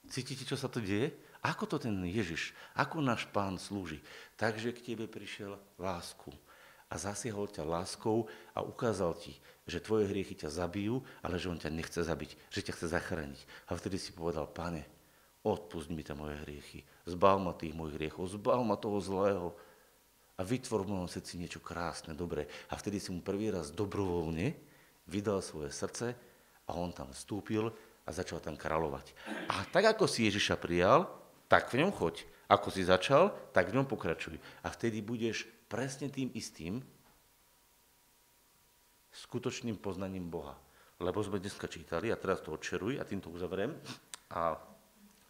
Cítite, 0.06 0.46
čo 0.46 0.54
sa 0.54 0.70
to 0.70 0.78
deje? 0.78 1.18
Ako 1.42 1.66
to 1.66 1.82
ten 1.82 1.98
Ježiš, 2.06 2.54
ako 2.78 3.02
náš 3.02 3.26
pán 3.34 3.58
slúži? 3.58 4.06
Takže 4.38 4.70
k 4.70 4.94
tebe 4.94 5.10
prišiel 5.10 5.58
lásku 5.82 6.30
a 6.92 7.00
zasiahol 7.00 7.48
ťa 7.48 7.64
láskou 7.64 8.28
a 8.52 8.60
ukázal 8.60 9.16
ti, 9.16 9.40
že 9.64 9.80
tvoje 9.80 10.12
hriechy 10.12 10.36
ťa 10.36 10.52
zabijú, 10.52 11.00
ale 11.24 11.40
že 11.40 11.48
on 11.48 11.56
ťa 11.56 11.72
nechce 11.72 12.04
zabiť, 12.04 12.36
že 12.52 12.60
ťa 12.68 12.76
chce 12.76 12.88
zachrániť. 12.92 13.40
A 13.72 13.80
vtedy 13.80 13.96
si 13.96 14.12
povedal, 14.12 14.44
pane, 14.52 14.84
odpust 15.48 15.88
mi 15.88 16.04
tam 16.04 16.28
moje 16.28 16.36
hriechy, 16.44 16.84
zbav 17.08 17.40
ma 17.40 17.56
tých 17.56 17.72
mojich 17.72 17.96
hriechov, 17.96 18.28
zbav 18.28 18.60
ma 18.68 18.76
toho 18.76 19.00
zlého 19.00 19.56
a 20.36 20.44
vytvor 20.44 20.84
v 20.84 20.92
mojom 20.92 21.10
srdci 21.10 21.40
niečo 21.40 21.64
krásne, 21.64 22.12
dobré. 22.12 22.52
A 22.68 22.76
vtedy 22.76 23.00
si 23.00 23.16
mu 23.16 23.24
prvý 23.24 23.56
raz 23.56 23.72
dobrovoľne 23.72 24.52
vydal 25.08 25.40
svoje 25.40 25.72
srdce 25.72 26.12
a 26.68 26.72
on 26.76 26.92
tam 26.92 27.16
vstúpil 27.16 27.72
a 28.04 28.10
začal 28.12 28.44
tam 28.44 28.60
kráľovať. 28.60 29.16
A 29.48 29.64
tak, 29.72 29.88
ako 29.88 30.10
si 30.10 30.28
Ježiša 30.28 30.60
prijal, 30.60 31.08
tak 31.48 31.72
v 31.72 31.86
ňom 31.86 31.96
choď. 31.96 32.28
Ako 32.52 32.68
si 32.68 32.84
začal, 32.84 33.32
tak 33.56 33.72
v 33.72 33.80
ňom 33.80 33.88
pokračuj. 33.88 34.36
A 34.66 34.68
vtedy 34.68 35.00
budeš 35.00 35.48
presne 35.72 36.12
tým 36.12 36.28
istým 36.36 36.84
skutočným 39.16 39.80
poznaním 39.80 40.28
Boha. 40.28 40.60
Lebo 41.00 41.24
sme 41.24 41.40
dneska 41.40 41.72
čítali, 41.72 42.12
a 42.12 42.20
teraz 42.20 42.44
to 42.44 42.52
odčeruj 42.52 43.00
a 43.00 43.08
týmto 43.08 43.32
uzavriem, 43.32 43.72
a 44.36 44.60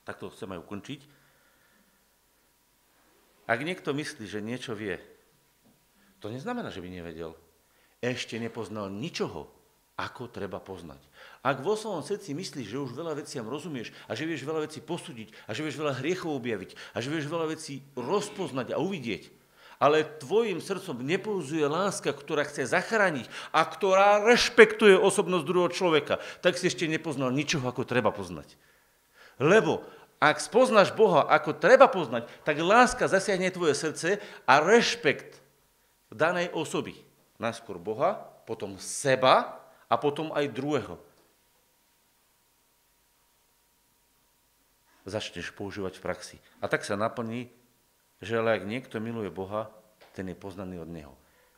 takto 0.01 0.33
chcem 0.33 0.49
aj 0.57 0.61
ukončiť. 0.65 0.99
Ak 3.45 3.61
niekto 3.61 3.93
myslí, 3.93 4.25
že 4.25 4.41
niečo 4.41 4.73
vie, 4.73 4.97
to 6.17 6.33
neznamená, 6.33 6.73
že 6.73 6.81
by 6.81 6.89
nevedel. 6.89 7.37
Ešte 8.01 8.41
nepoznal 8.41 8.89
ničoho, 8.89 9.49
ako 9.97 10.33
treba 10.33 10.57
poznať. 10.57 11.01
Ak 11.45 11.61
vo 11.61 11.77
svojom 11.77 12.01
srdci 12.01 12.33
myslíš, 12.33 12.67
že 12.73 12.81
už 12.81 12.97
veľa 12.97 13.13
veciam 13.21 13.45
rozumieš 13.45 13.93
a 14.09 14.17
že 14.17 14.25
vieš 14.25 14.45
veľa 14.45 14.65
vecí 14.65 14.81
posúdiť 14.81 15.29
a 15.45 15.53
že 15.53 15.61
vieš 15.61 15.77
veľa 15.77 16.01
hriechov 16.01 16.33
objaviť 16.41 16.73
a 16.93 16.97
že 16.97 17.13
vieš 17.13 17.29
veľa 17.29 17.47
vecí 17.53 17.85
rozpoznať 17.93 18.73
a 18.73 18.81
uvidieť, 18.81 19.40
ale 19.81 20.05
tvojim 20.21 20.61
srdcom 20.61 21.01
nepouzuje 21.01 21.65
láska, 21.65 22.13
ktorá 22.13 22.45
chce 22.45 22.69
zachrániť 22.69 23.25
a 23.49 23.65
ktorá 23.65 24.21
rešpektuje 24.21 24.93
osobnosť 24.93 25.45
druhého 25.49 25.73
človeka, 25.73 26.21
tak 26.45 26.61
si 26.61 26.69
ešte 26.69 26.85
nepoznal 26.85 27.33
ničoho, 27.33 27.65
ako 27.65 27.81
treba 27.81 28.13
poznať. 28.13 28.53
Lebo 29.41 29.81
ak 30.21 30.37
spoznáš 30.37 30.93
Boha, 30.93 31.25
ako 31.25 31.57
treba 31.57 31.89
poznať, 31.89 32.29
tak 32.45 32.61
láska 32.61 33.09
zasiahne 33.09 33.49
tvoje 33.49 33.73
srdce 33.73 34.21
a 34.45 34.61
rešpekt 34.61 35.41
danej 36.13 36.53
osoby. 36.53 36.93
Najskôr 37.41 37.81
Boha, 37.81 38.21
potom 38.45 38.77
seba 38.77 39.65
a 39.89 39.97
potom 39.97 40.29
aj 40.29 40.53
druhého. 40.53 41.01
Začneš 45.09 45.49
používať 45.57 45.97
v 45.97 46.05
praxi. 46.05 46.37
A 46.61 46.69
tak 46.69 46.85
sa 46.85 46.93
naplní 46.93 47.49
že 48.21 48.37
ale 48.37 48.55
ak 48.55 48.69
niekto 48.69 49.01
miluje 49.01 49.33
Boha, 49.33 49.73
ten 50.13 50.29
je 50.29 50.37
poznaný 50.37 50.79
od 50.79 50.89
Neho. 50.89 51.13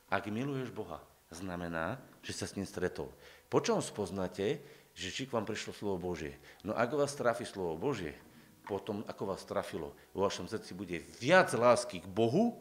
Ak 0.08 0.32
miluješ 0.32 0.72
Boha, 0.72 1.04
znamená, 1.28 2.00
že 2.24 2.32
sa 2.32 2.48
s 2.48 2.56
ním 2.56 2.64
stretol. 2.64 3.12
Po 3.52 3.60
čom 3.60 3.84
spoznáte, 3.84 4.64
že 4.96 5.12
či 5.12 5.28
k 5.28 5.34
vám 5.36 5.44
prišlo 5.44 5.76
slovo 5.76 5.98
Božie? 6.14 6.40
No 6.64 6.72
ak 6.72 6.96
vás 6.96 7.18
trafi 7.18 7.44
slovo 7.44 7.76
Božie, 7.76 8.16
potom 8.64 9.04
ako 9.10 9.36
vás 9.36 9.44
trafilo, 9.44 9.92
vo 10.16 10.24
vašom 10.24 10.48
srdci 10.48 10.72
bude 10.72 11.04
viac 11.20 11.52
lásky 11.52 12.00
k 12.00 12.08
Bohu 12.08 12.56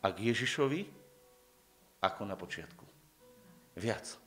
a 0.00 0.08
k 0.08 0.32
Ježišovi, 0.32 0.88
ako 2.00 2.22
na 2.24 2.34
počiatku. 2.34 2.84
Viac. 3.76 4.21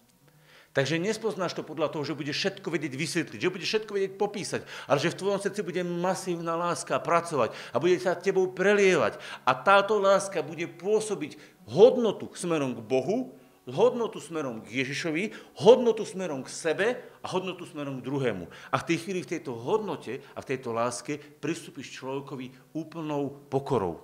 Takže 0.75 0.99
nespoznáš 0.99 1.55
to 1.55 1.63
podľa 1.63 1.87
toho, 1.87 2.03
že 2.03 2.19
budeš 2.19 2.35
všetko 2.35 2.67
vedieť 2.67 2.93
vysvetliť, 2.99 3.39
že 3.39 3.47
budeš 3.47 3.69
všetko 3.71 3.91
vedieť 3.95 4.13
popísať, 4.19 4.61
ale 4.91 4.99
že 4.99 5.07
v 5.15 5.19
tvojom 5.23 5.39
srdci 5.39 5.63
bude 5.63 5.79
masívna 5.87 6.59
láska 6.59 6.99
pracovať 6.99 7.55
a 7.71 7.79
bude 7.79 7.95
sa 7.95 8.11
tebou 8.11 8.51
prelievať. 8.51 9.15
A 9.47 9.55
táto 9.55 9.95
láska 10.03 10.43
bude 10.43 10.67
pôsobiť 10.67 11.39
hodnotu 11.71 12.27
smerom 12.35 12.75
k 12.75 12.83
Bohu, 12.83 13.39
hodnotu 13.71 14.19
smerom 14.19 14.67
k 14.67 14.83
Ježišovi, 14.83 15.55
hodnotu 15.63 16.03
smerom 16.03 16.43
k 16.43 16.51
sebe 16.51 16.87
a 17.23 17.27
hodnotu 17.31 17.63
smerom 17.63 18.03
k 18.03 18.05
druhému. 18.11 18.45
A 18.67 18.75
v 18.75 18.87
tej 18.91 18.97
chvíli, 18.99 19.23
v 19.23 19.31
tejto 19.31 19.55
hodnote 19.55 20.19
a 20.35 20.43
v 20.43 20.49
tejto 20.51 20.75
láske 20.75 21.15
pristúpiš 21.39 22.03
človekovi 22.03 22.75
úplnou 22.75 23.47
pokorou 23.47 24.03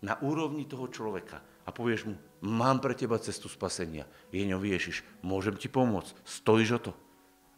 na 0.00 0.16
úrovni 0.24 0.64
toho 0.64 0.88
človeka 0.88 1.44
a 1.68 1.70
povieš 1.70 2.08
mu, 2.08 2.16
mám 2.40 2.80
pre 2.80 2.96
teba 2.96 3.20
cestu 3.20 3.48
spasenia. 3.48 4.08
Jeňo, 4.32 4.60
Ježiš, 4.60 5.04
môžem 5.20 5.56
ti 5.56 5.68
pomôcť, 5.68 6.12
stojíš 6.24 6.70
o 6.76 6.80
to? 6.90 6.92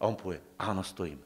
A 0.03 0.11
on 0.11 0.19
povie, 0.19 0.43
áno, 0.59 0.83
stojím. 0.83 1.23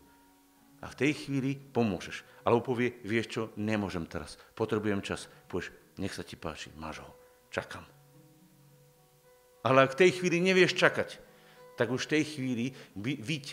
A 0.84 0.92
v 0.92 0.98
tej 1.00 1.12
chvíli 1.16 1.56
pomôžeš. 1.56 2.22
Alebo 2.44 2.76
povie, 2.76 3.00
vieš 3.02 3.26
čo, 3.32 3.42
nemôžem 3.56 4.04
teraz, 4.04 4.36
potrebujem 4.52 5.00
čas. 5.00 5.26
Povieš, 5.48 5.72
nech 5.98 6.12
sa 6.12 6.22
ti 6.22 6.36
páči, 6.36 6.68
máš 6.76 7.00
ho, 7.00 7.10
čakám. 7.48 7.82
Ale 9.66 9.88
ak 9.88 9.96
v 9.96 10.00
tej 10.06 10.10
chvíli 10.20 10.38
nevieš 10.38 10.78
čakať, 10.78 11.18
tak 11.74 11.90
už 11.90 12.06
v 12.06 12.12
tej 12.20 12.24
chvíli 12.36 12.66
vidť, 12.94 13.46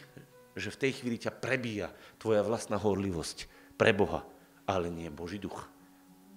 že 0.54 0.70
v 0.70 0.80
tej 0.80 0.92
chvíli 1.02 1.18
ťa 1.18 1.34
prebíja 1.34 1.90
tvoja 2.22 2.46
vlastná 2.46 2.78
horlivosť 2.78 3.50
pre 3.80 3.96
Boha, 3.96 4.22
ale 4.70 4.94
nie 4.94 5.10
Boží 5.10 5.42
duch. 5.42 5.66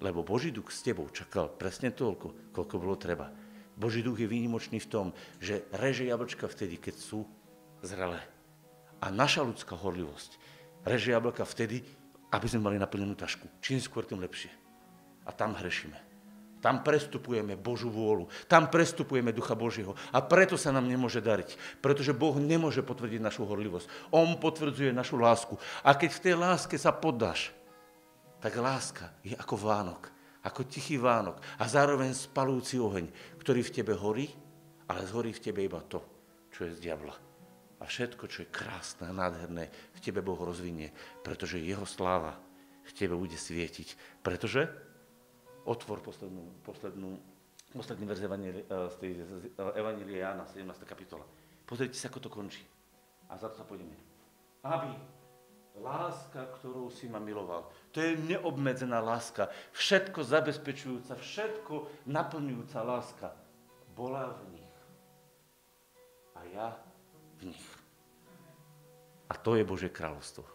Lebo 0.01 0.25
Boží 0.25 0.49
duch 0.49 0.73
s 0.73 0.81
tebou 0.81 1.09
čakal 1.13 1.53
presne 1.53 1.93
toľko, 1.93 2.53
koľko 2.57 2.75
bolo 2.81 2.97
treba. 2.97 3.29
Boží 3.77 4.01
duch 4.01 4.17
je 4.17 4.27
výnimočný 4.27 4.81
v 4.81 4.89
tom, 4.89 5.07
že 5.37 5.69
reže 5.77 6.09
jablčka 6.09 6.49
vtedy, 6.49 6.81
keď 6.81 6.97
sú 6.97 7.29
zrelé. 7.85 8.25
A 9.05 9.13
naša 9.13 9.45
ľudská 9.45 9.77
horlivosť 9.77 10.41
reže 10.89 11.13
jablka 11.13 11.45
vtedy, 11.45 11.85
aby 12.33 12.47
sme 12.49 12.73
mali 12.73 12.77
naplnenú 12.81 13.13
tašku. 13.13 13.47
Čím 13.61 13.79
skôr, 13.79 14.09
tým 14.09 14.25
lepšie. 14.25 14.51
A 15.29 15.31
tam 15.35 15.53
hrešíme. 15.53 16.07
Tam 16.65 16.81
prestupujeme 16.81 17.55
Božú 17.55 17.93
vôľu. 17.93 18.27
Tam 18.49 18.67
prestupujeme 18.73 19.31
Ducha 19.31 19.55
Božieho. 19.55 19.93
A 20.11 20.25
preto 20.25 20.57
sa 20.57 20.73
nám 20.73 20.89
nemôže 20.89 21.21
dariť. 21.21 21.79
Pretože 21.85 22.17
Boh 22.17 22.35
nemôže 22.41 22.81
potvrdiť 22.81 23.21
našu 23.23 23.45
horlivosť. 23.45 24.11
On 24.11 24.35
potvrdzuje 24.41 24.91
našu 24.91 25.21
lásku. 25.21 25.55
A 25.85 25.95
keď 25.95 26.11
v 26.17 26.23
tej 26.25 26.35
láske 26.35 26.75
sa 26.81 26.91
poddáš, 26.91 27.53
tak 28.41 28.57
láska 28.57 29.13
je 29.23 29.37
ako 29.37 29.55
Vánok, 29.59 30.11
ako 30.47 30.71
tichý 30.71 31.03
Vánok 31.03 31.43
a 31.59 31.67
zároveň 31.67 32.15
spalujúci 32.15 32.79
oheň, 32.79 33.11
ktorý 33.43 33.67
v 33.67 33.75
tebe 33.75 33.99
horí, 33.99 34.31
ale 34.87 35.03
zhorí 35.03 35.35
v 35.35 35.43
tebe 35.43 35.67
iba 35.67 35.83
to, 35.83 35.99
čo 36.55 36.71
je 36.71 36.79
z 36.79 36.83
diabla. 36.87 37.15
A 37.77 37.85
všetko, 37.85 38.25
čo 38.31 38.47
je 38.47 38.55
krásne 38.55 39.11
a 39.11 39.13
nádherné, 39.13 39.69
v 39.69 40.01
tebe 40.01 40.23
Boh 40.23 40.39
rozvinie, 40.39 40.95
pretože 41.21 41.59
jeho 41.59 41.85
sláva 41.85 42.39
v 42.87 42.93
tebe 42.95 43.19
bude 43.19 43.35
svietiť. 43.35 44.23
Pretože 44.23 44.71
otvor 45.67 46.01
poslednú, 46.01 46.63
poslednú, 46.63 47.19
posledný 47.75 48.05
verz 48.07 48.23
z 48.23 48.97
tej 49.03 49.13
Evangelia 49.77 50.31
Jána, 50.31 50.47
17. 50.47 50.87
kapitola. 50.87 51.27
Pozrite 51.67 51.99
sa, 51.99 52.07
ako 52.07 52.23
to 52.23 52.31
končí. 52.31 52.63
A 53.27 53.35
za 53.35 53.51
to 53.51 53.59
sa 53.59 53.67
pôjdeme. 53.67 53.99
Aby 54.63 54.95
Láska, 55.77 56.49
ktorou 56.57 56.89
si 56.89 57.05
ma 57.05 57.21
miloval. 57.21 57.69
To 57.93 58.01
je 58.01 58.17
neobmedzená 58.17 58.97
láska. 59.05 59.53
Všetko 59.77 60.25
zabezpečujúca, 60.25 61.21
všetko 61.21 62.07
naplňujúca 62.09 62.81
láska. 62.81 63.29
Bola 63.93 64.33
v 64.41 64.57
nich. 64.57 64.75
A 66.37 66.41
ja 66.49 66.69
v 67.41 67.53
nich. 67.53 67.67
A 69.29 69.35
to 69.37 69.59
je 69.59 69.69
Božie 69.69 69.93
kráľovstvo. 69.93 70.47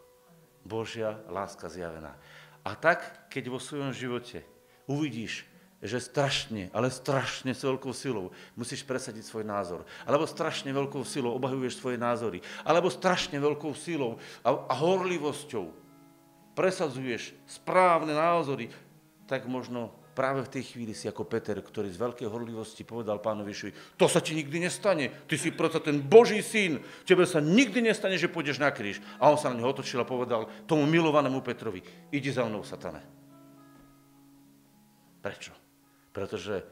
Božia 0.66 1.22
láska 1.30 1.70
zjavená. 1.70 2.18
A 2.62 2.78
tak, 2.78 3.30
keď 3.34 3.50
vo 3.50 3.60
svojom 3.60 3.94
živote 3.94 4.46
uvidíš, 4.86 5.51
že 5.82 5.98
strašne, 5.98 6.70
ale 6.70 6.94
strašne 6.94 7.58
s 7.58 7.66
veľkou 7.66 7.90
silou 7.90 8.30
musíš 8.54 8.86
presadiť 8.86 9.26
svoj 9.26 9.42
názor. 9.42 9.82
Alebo 10.06 10.30
strašne 10.30 10.70
veľkou 10.70 11.02
silou 11.02 11.34
obhajuješ 11.42 11.82
svoje 11.82 11.98
názory. 11.98 12.38
Alebo 12.62 12.94
strašne 12.94 13.42
veľkou 13.42 13.74
silou 13.74 14.22
a, 14.46 14.54
a 14.70 14.74
horlivosťou 14.78 15.74
presadzuješ 16.54 17.34
správne 17.50 18.14
názory, 18.14 18.70
tak 19.26 19.50
možno 19.50 19.90
práve 20.14 20.44
v 20.44 20.54
tej 20.60 20.64
chvíli 20.76 20.94
si 20.94 21.08
ako 21.08 21.24
Peter, 21.26 21.56
ktorý 21.58 21.88
z 21.90 21.98
veľkej 21.98 22.28
horlivosti 22.28 22.84
povedal 22.84 23.24
pánovi 23.24 23.56
Ježišovi, 23.56 23.74
to 23.96 24.06
sa 24.12 24.20
ti 24.20 24.36
nikdy 24.36 24.68
nestane, 24.68 25.10
ty 25.26 25.40
si 25.40 25.56
proto 25.56 25.80
ten 25.80 26.04
Boží 26.04 26.44
syn, 26.44 26.84
tebe 27.08 27.24
sa 27.24 27.40
nikdy 27.40 27.80
nestane, 27.80 28.20
že 28.20 28.30
pôjdeš 28.30 28.60
na 28.60 28.70
kríž. 28.70 29.00
A 29.18 29.32
on 29.32 29.40
sa 29.40 29.50
na 29.50 29.58
neho 29.58 29.72
otočil 29.72 30.04
a 30.04 30.06
povedal 30.06 30.46
tomu 30.68 30.84
milovanému 30.86 31.40
Petrovi, 31.42 31.82
idi 32.12 32.30
za 32.30 32.44
mnou, 32.44 32.62
satane. 32.62 33.02
Prečo? 35.24 35.61
Pretože 36.12 36.64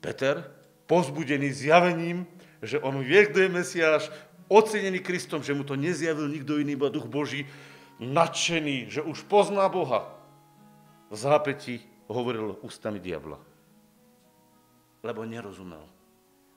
Peter, 0.00 0.46
pozbudený 0.86 1.50
zjavením, 1.50 2.26
že 2.62 2.78
on 2.78 3.02
vie, 3.02 3.26
kto 3.26 3.42
je 3.42 3.48
Mesiáš, 3.50 4.04
ocenený 4.48 5.02
Kristom, 5.02 5.42
že 5.42 5.54
mu 5.54 5.66
to 5.66 5.74
nezjavil 5.74 6.30
nikto 6.30 6.58
iný, 6.58 6.78
iba 6.78 6.88
Duch 6.88 7.10
Boží, 7.10 7.46
nadšený, 7.98 8.90
že 8.90 9.00
už 9.02 9.26
pozná 9.26 9.66
Boha, 9.68 10.14
v 11.10 11.16
zápäti 11.16 11.82
hovoril 12.10 12.58
ústami 12.62 12.98
diabla. 12.98 13.38
Lebo 15.02 15.22
nerozumel, 15.22 15.82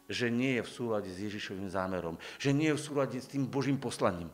že 0.09 0.29
nie 0.29 0.57
je 0.57 0.65
v 0.65 0.73
súlade 0.73 1.09
s 1.09 1.21
Ježišovým 1.21 1.69
zámerom, 1.69 2.17
že 2.41 2.49
nie 2.49 2.73
je 2.73 2.77
v 2.77 2.85
súlade 2.85 3.17
s 3.21 3.29
tým 3.29 3.45
Božím 3.45 3.77
poslaním, 3.77 4.33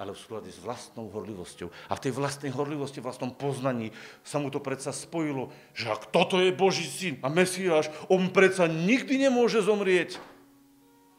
ale 0.00 0.16
v 0.16 0.22
súlade 0.24 0.48
s 0.48 0.56
vlastnou 0.56 1.12
horlivosťou. 1.12 1.68
A 1.68 1.92
v 1.92 2.08
tej 2.08 2.16
vlastnej 2.16 2.48
horlivosti, 2.48 3.04
v 3.04 3.12
vlastnom 3.12 3.36
poznaní 3.36 3.92
sa 4.24 4.40
mu 4.40 4.48
to 4.48 4.56
predsa 4.56 4.96
spojilo, 4.96 5.52
že 5.76 5.92
ak 5.92 6.08
toto 6.08 6.40
je 6.40 6.56
Boží 6.56 6.88
syn 6.88 7.20
a 7.20 7.28
Mesiáš, 7.28 7.92
on 8.08 8.32
predsa 8.32 8.64
nikdy 8.64 9.28
nemôže 9.28 9.60
zomrieť. 9.60 10.16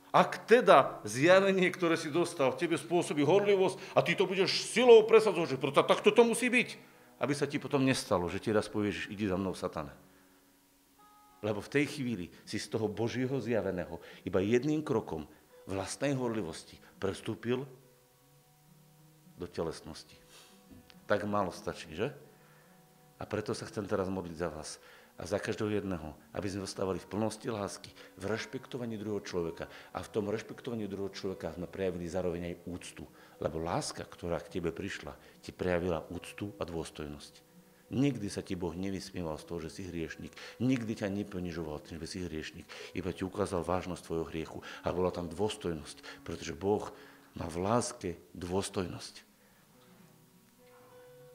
Ak 0.09 0.49
teda 0.49 0.97
zjavenie, 1.05 1.69
ktoré 1.69 1.93
si 1.93 2.09
dostal, 2.09 2.57
tebe 2.57 2.75
spôsobí 2.75 3.21
horlivosť 3.21 3.77
a 3.93 4.01
ty 4.01 4.17
to 4.17 4.25
budeš 4.25 4.73
silou 4.73 5.05
presadzovať, 5.05 5.55
že 5.55 5.61
preto 5.61 5.85
takto 5.85 6.09
to 6.09 6.25
musí 6.25 6.49
byť, 6.49 6.69
aby 7.21 7.33
sa 7.37 7.45
ti 7.45 7.61
potom 7.61 7.85
nestalo, 7.85 8.25
že 8.33 8.41
ti 8.41 8.49
raz 8.49 8.65
povieš, 8.65 9.13
idi 9.13 9.29
za 9.29 9.37
mnou, 9.37 9.53
satane. 9.53 9.93
Lebo 11.45 11.61
v 11.61 11.69
tej 11.69 11.85
chvíli 11.85 12.33
si 12.49 12.57
z 12.57 12.65
toho 12.65 12.89
Božieho 12.89 13.37
zjaveného 13.37 14.01
iba 14.25 14.41
jedným 14.41 14.81
krokom 14.81 15.29
vlastnej 15.69 16.17
horlivosti 16.17 16.81
prestúpil 16.97 17.63
do 19.41 19.49
telesnosti. 19.49 20.13
Tak 21.09 21.25
málo 21.25 21.49
stačí, 21.49 21.89
že? 21.97 22.13
A 23.17 23.25
preto 23.25 23.57
sa 23.57 23.65
chcem 23.65 23.89
teraz 23.89 24.05
modliť 24.09 24.37
za 24.37 24.49
vás 24.53 24.77
a 25.21 25.29
za 25.29 25.37
každého 25.37 25.77
jedného, 25.77 26.17
aby 26.33 26.47
sme 26.49 26.65
zostávali 26.65 26.97
v 26.97 27.05
plnosti 27.05 27.45
lásky, 27.45 27.93
v 28.17 28.23
rešpektovaní 28.25 28.97
druhého 28.97 29.21
človeka. 29.21 29.69
A 29.93 30.01
v 30.01 30.09
tom 30.09 30.25
rešpektovaní 30.25 30.89
druhého 30.89 31.13
človeka 31.13 31.53
sme 31.53 31.69
prejavili 31.69 32.09
zároveň 32.09 32.41
aj 32.49 32.59
úctu. 32.65 33.05
Lebo 33.37 33.61
láska, 33.61 34.01
ktorá 34.01 34.41
k 34.41 34.57
tebe 34.57 34.73
prišla, 34.73 35.13
ti 35.45 35.53
prejavila 35.53 36.01
úctu 36.09 36.49
a 36.57 36.65
dôstojnosť. 36.65 37.53
Nikdy 37.91 38.27
sa 38.31 38.41
ti 38.41 38.55
Boh 38.55 38.71
nevysmieval 38.71 39.35
z 39.35 39.45
toho, 39.45 39.59
že 39.67 39.69
si 39.69 39.81
hriešnik. 39.85 40.31
Nikdy 40.63 41.03
ťa 41.03 41.11
neponižoval 41.11 41.85
tým, 41.85 41.99
že 42.01 42.07
si 42.07 42.19
hriešnik. 42.23 42.65
Iba 42.97 43.11
ti 43.13 43.21
ukázal 43.21 43.67
vážnosť 43.67 44.01
tvojho 44.01 44.25
hriechu. 44.31 44.59
A 44.81 44.95
bola 44.95 45.13
tam 45.13 45.27
dôstojnosť, 45.29 46.25
pretože 46.25 46.57
Boh 46.57 46.87
má 47.35 47.45
v 47.45 47.61
láske 47.61 48.09
dôstojnosť. 48.33 49.30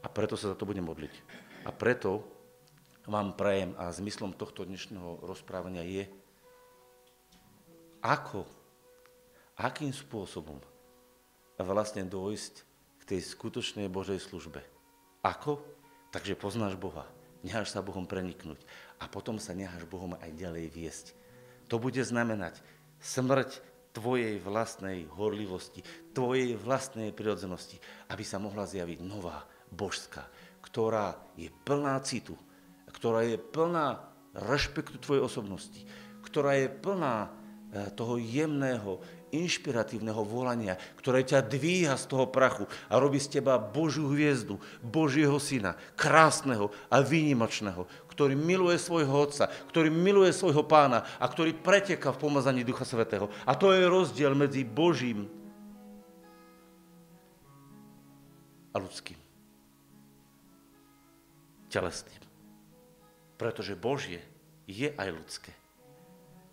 A 0.06 0.08
preto 0.08 0.38
sa 0.38 0.54
za 0.54 0.56
to 0.56 0.62
budem 0.62 0.86
modliť. 0.86 1.10
A 1.66 1.74
preto 1.74 2.22
vám 3.10 3.34
prajem 3.34 3.74
a 3.74 3.90
zmyslom 3.90 4.38
tohto 4.38 4.62
dnešného 4.62 5.26
rozprávania 5.26 5.82
je, 5.82 6.06
ako, 8.06 8.46
akým 9.58 9.90
spôsobom 9.90 10.62
vlastne 11.58 12.06
dôjsť 12.06 12.54
k 13.02 13.02
tej 13.02 13.20
skutočnej 13.34 13.90
Božej 13.90 14.22
službe. 14.22 14.62
Ako? 15.26 15.58
Takže 16.14 16.38
poznáš 16.38 16.78
Boha, 16.78 17.02
necháš 17.42 17.74
sa 17.74 17.82
Bohom 17.82 18.06
preniknúť 18.06 18.62
a 19.02 19.10
potom 19.10 19.42
sa 19.42 19.58
necháš 19.58 19.90
Bohom 19.90 20.14
aj 20.22 20.30
ďalej 20.38 20.70
viesť. 20.70 21.06
To 21.66 21.82
bude 21.82 21.98
znamenať 21.98 22.62
smrť 23.02 23.58
tvojej 23.90 24.38
vlastnej 24.38 25.10
horlivosti, 25.18 25.82
tvojej 26.14 26.54
vlastnej 26.54 27.10
prirodzenosti, 27.10 27.82
aby 28.06 28.22
sa 28.22 28.38
mohla 28.38 28.70
zjaviť 28.70 29.02
nová, 29.02 29.42
božská, 29.72 30.26
ktorá 30.62 31.16
je 31.38 31.52
plná 31.64 32.00
citu, 32.02 32.34
ktorá 32.90 33.24
je 33.24 33.36
plná 33.40 34.02
rešpektu 34.36 35.00
tvojej 35.00 35.22
osobnosti, 35.24 35.80
ktorá 36.24 36.56
je 36.60 36.68
plná 36.68 37.28
eh, 37.28 37.88
toho 37.92 38.20
jemného, 38.20 39.00
inšpiratívneho 39.34 40.22
volania, 40.22 40.78
ktoré 40.96 41.26
ťa 41.26 41.42
dvíha 41.44 41.98
z 41.98 42.06
toho 42.06 42.30
prachu 42.30 42.64
a 42.86 42.94
robí 42.96 43.18
z 43.18 43.38
teba 43.38 43.58
Božiu 43.58 44.06
hviezdu, 44.14 44.62
Božieho 44.80 45.36
syna, 45.42 45.74
krásneho 45.98 46.70
a 46.86 47.02
výnimočného, 47.02 47.84
ktorý 48.06 48.38
miluje 48.38 48.78
svojho 48.78 49.12
otca, 49.12 49.50
ktorý 49.68 49.90
miluje 49.90 50.30
svojho 50.30 50.62
pána 50.64 51.04
a 51.18 51.26
ktorý 51.26 51.58
preteka 51.58 52.14
v 52.14 52.20
pomazaní 52.22 52.62
Ducha 52.62 52.86
Svetého. 52.86 53.28
A 53.44 53.58
to 53.58 53.74
je 53.74 53.84
rozdiel 53.84 54.32
medzi 54.32 54.62
Božím 54.62 55.26
a 58.70 58.78
ľudským. 58.78 59.25
Telesným. 61.76 62.22
Pretože 63.36 63.76
Božie 63.76 64.24
je 64.64 64.88
aj 64.96 65.08
ľudské. 65.12 65.52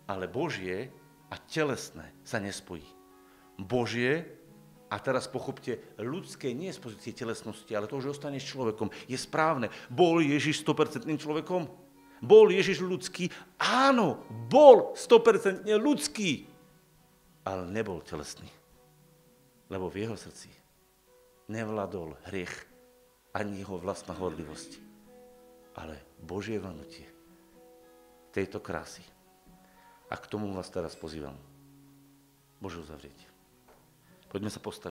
Ale 0.04 0.28
Božie 0.28 0.92
a 1.32 1.40
telesné 1.40 2.04
sa 2.20 2.36
nespojí. 2.36 2.84
Božie, 3.56 4.28
a 4.92 5.00
teraz 5.00 5.24
pochopte, 5.24 5.80
ľudské 5.96 6.52
nie 6.52 6.68
je 6.68 6.76
z 6.76 6.84
pozície 6.84 7.12
telesnosti, 7.16 7.72
ale 7.72 7.88
to, 7.88 8.04
že 8.04 8.12
ostaneš 8.12 8.52
človekom, 8.52 8.92
je 9.08 9.16
správne. 9.16 9.72
Bol 9.88 10.20
Ježiš 10.20 10.60
100% 10.60 11.08
človekom? 11.16 11.72
Bol 12.20 12.52
Ježiš 12.52 12.84
ľudský? 12.84 13.32
Áno, 13.56 14.28
bol 14.52 14.92
100% 14.92 15.64
ľudský, 15.80 16.44
ale 17.48 17.64
nebol 17.72 18.04
telesný. 18.04 18.52
Lebo 19.72 19.88
v 19.88 20.04
jeho 20.04 20.20
srdci 20.20 20.52
nevládol 21.48 22.12
hriech 22.28 22.52
ani 23.32 23.64
jeho 23.64 23.80
vlastná 23.80 24.12
horlivosť 24.12 24.93
ale 25.74 25.98
Božie 26.22 26.58
vanutie 26.58 27.06
tejto 28.34 28.58
krásy. 28.58 29.02
A 30.10 30.18
k 30.18 30.26
tomu 30.26 30.50
vás 30.50 30.70
teraz 30.70 30.98
pozývam. 30.98 31.38
Môžu 32.58 32.82
zavrieť. 32.82 33.18
Poďme 34.30 34.50
sa 34.50 34.58
postaviť. 34.58 34.82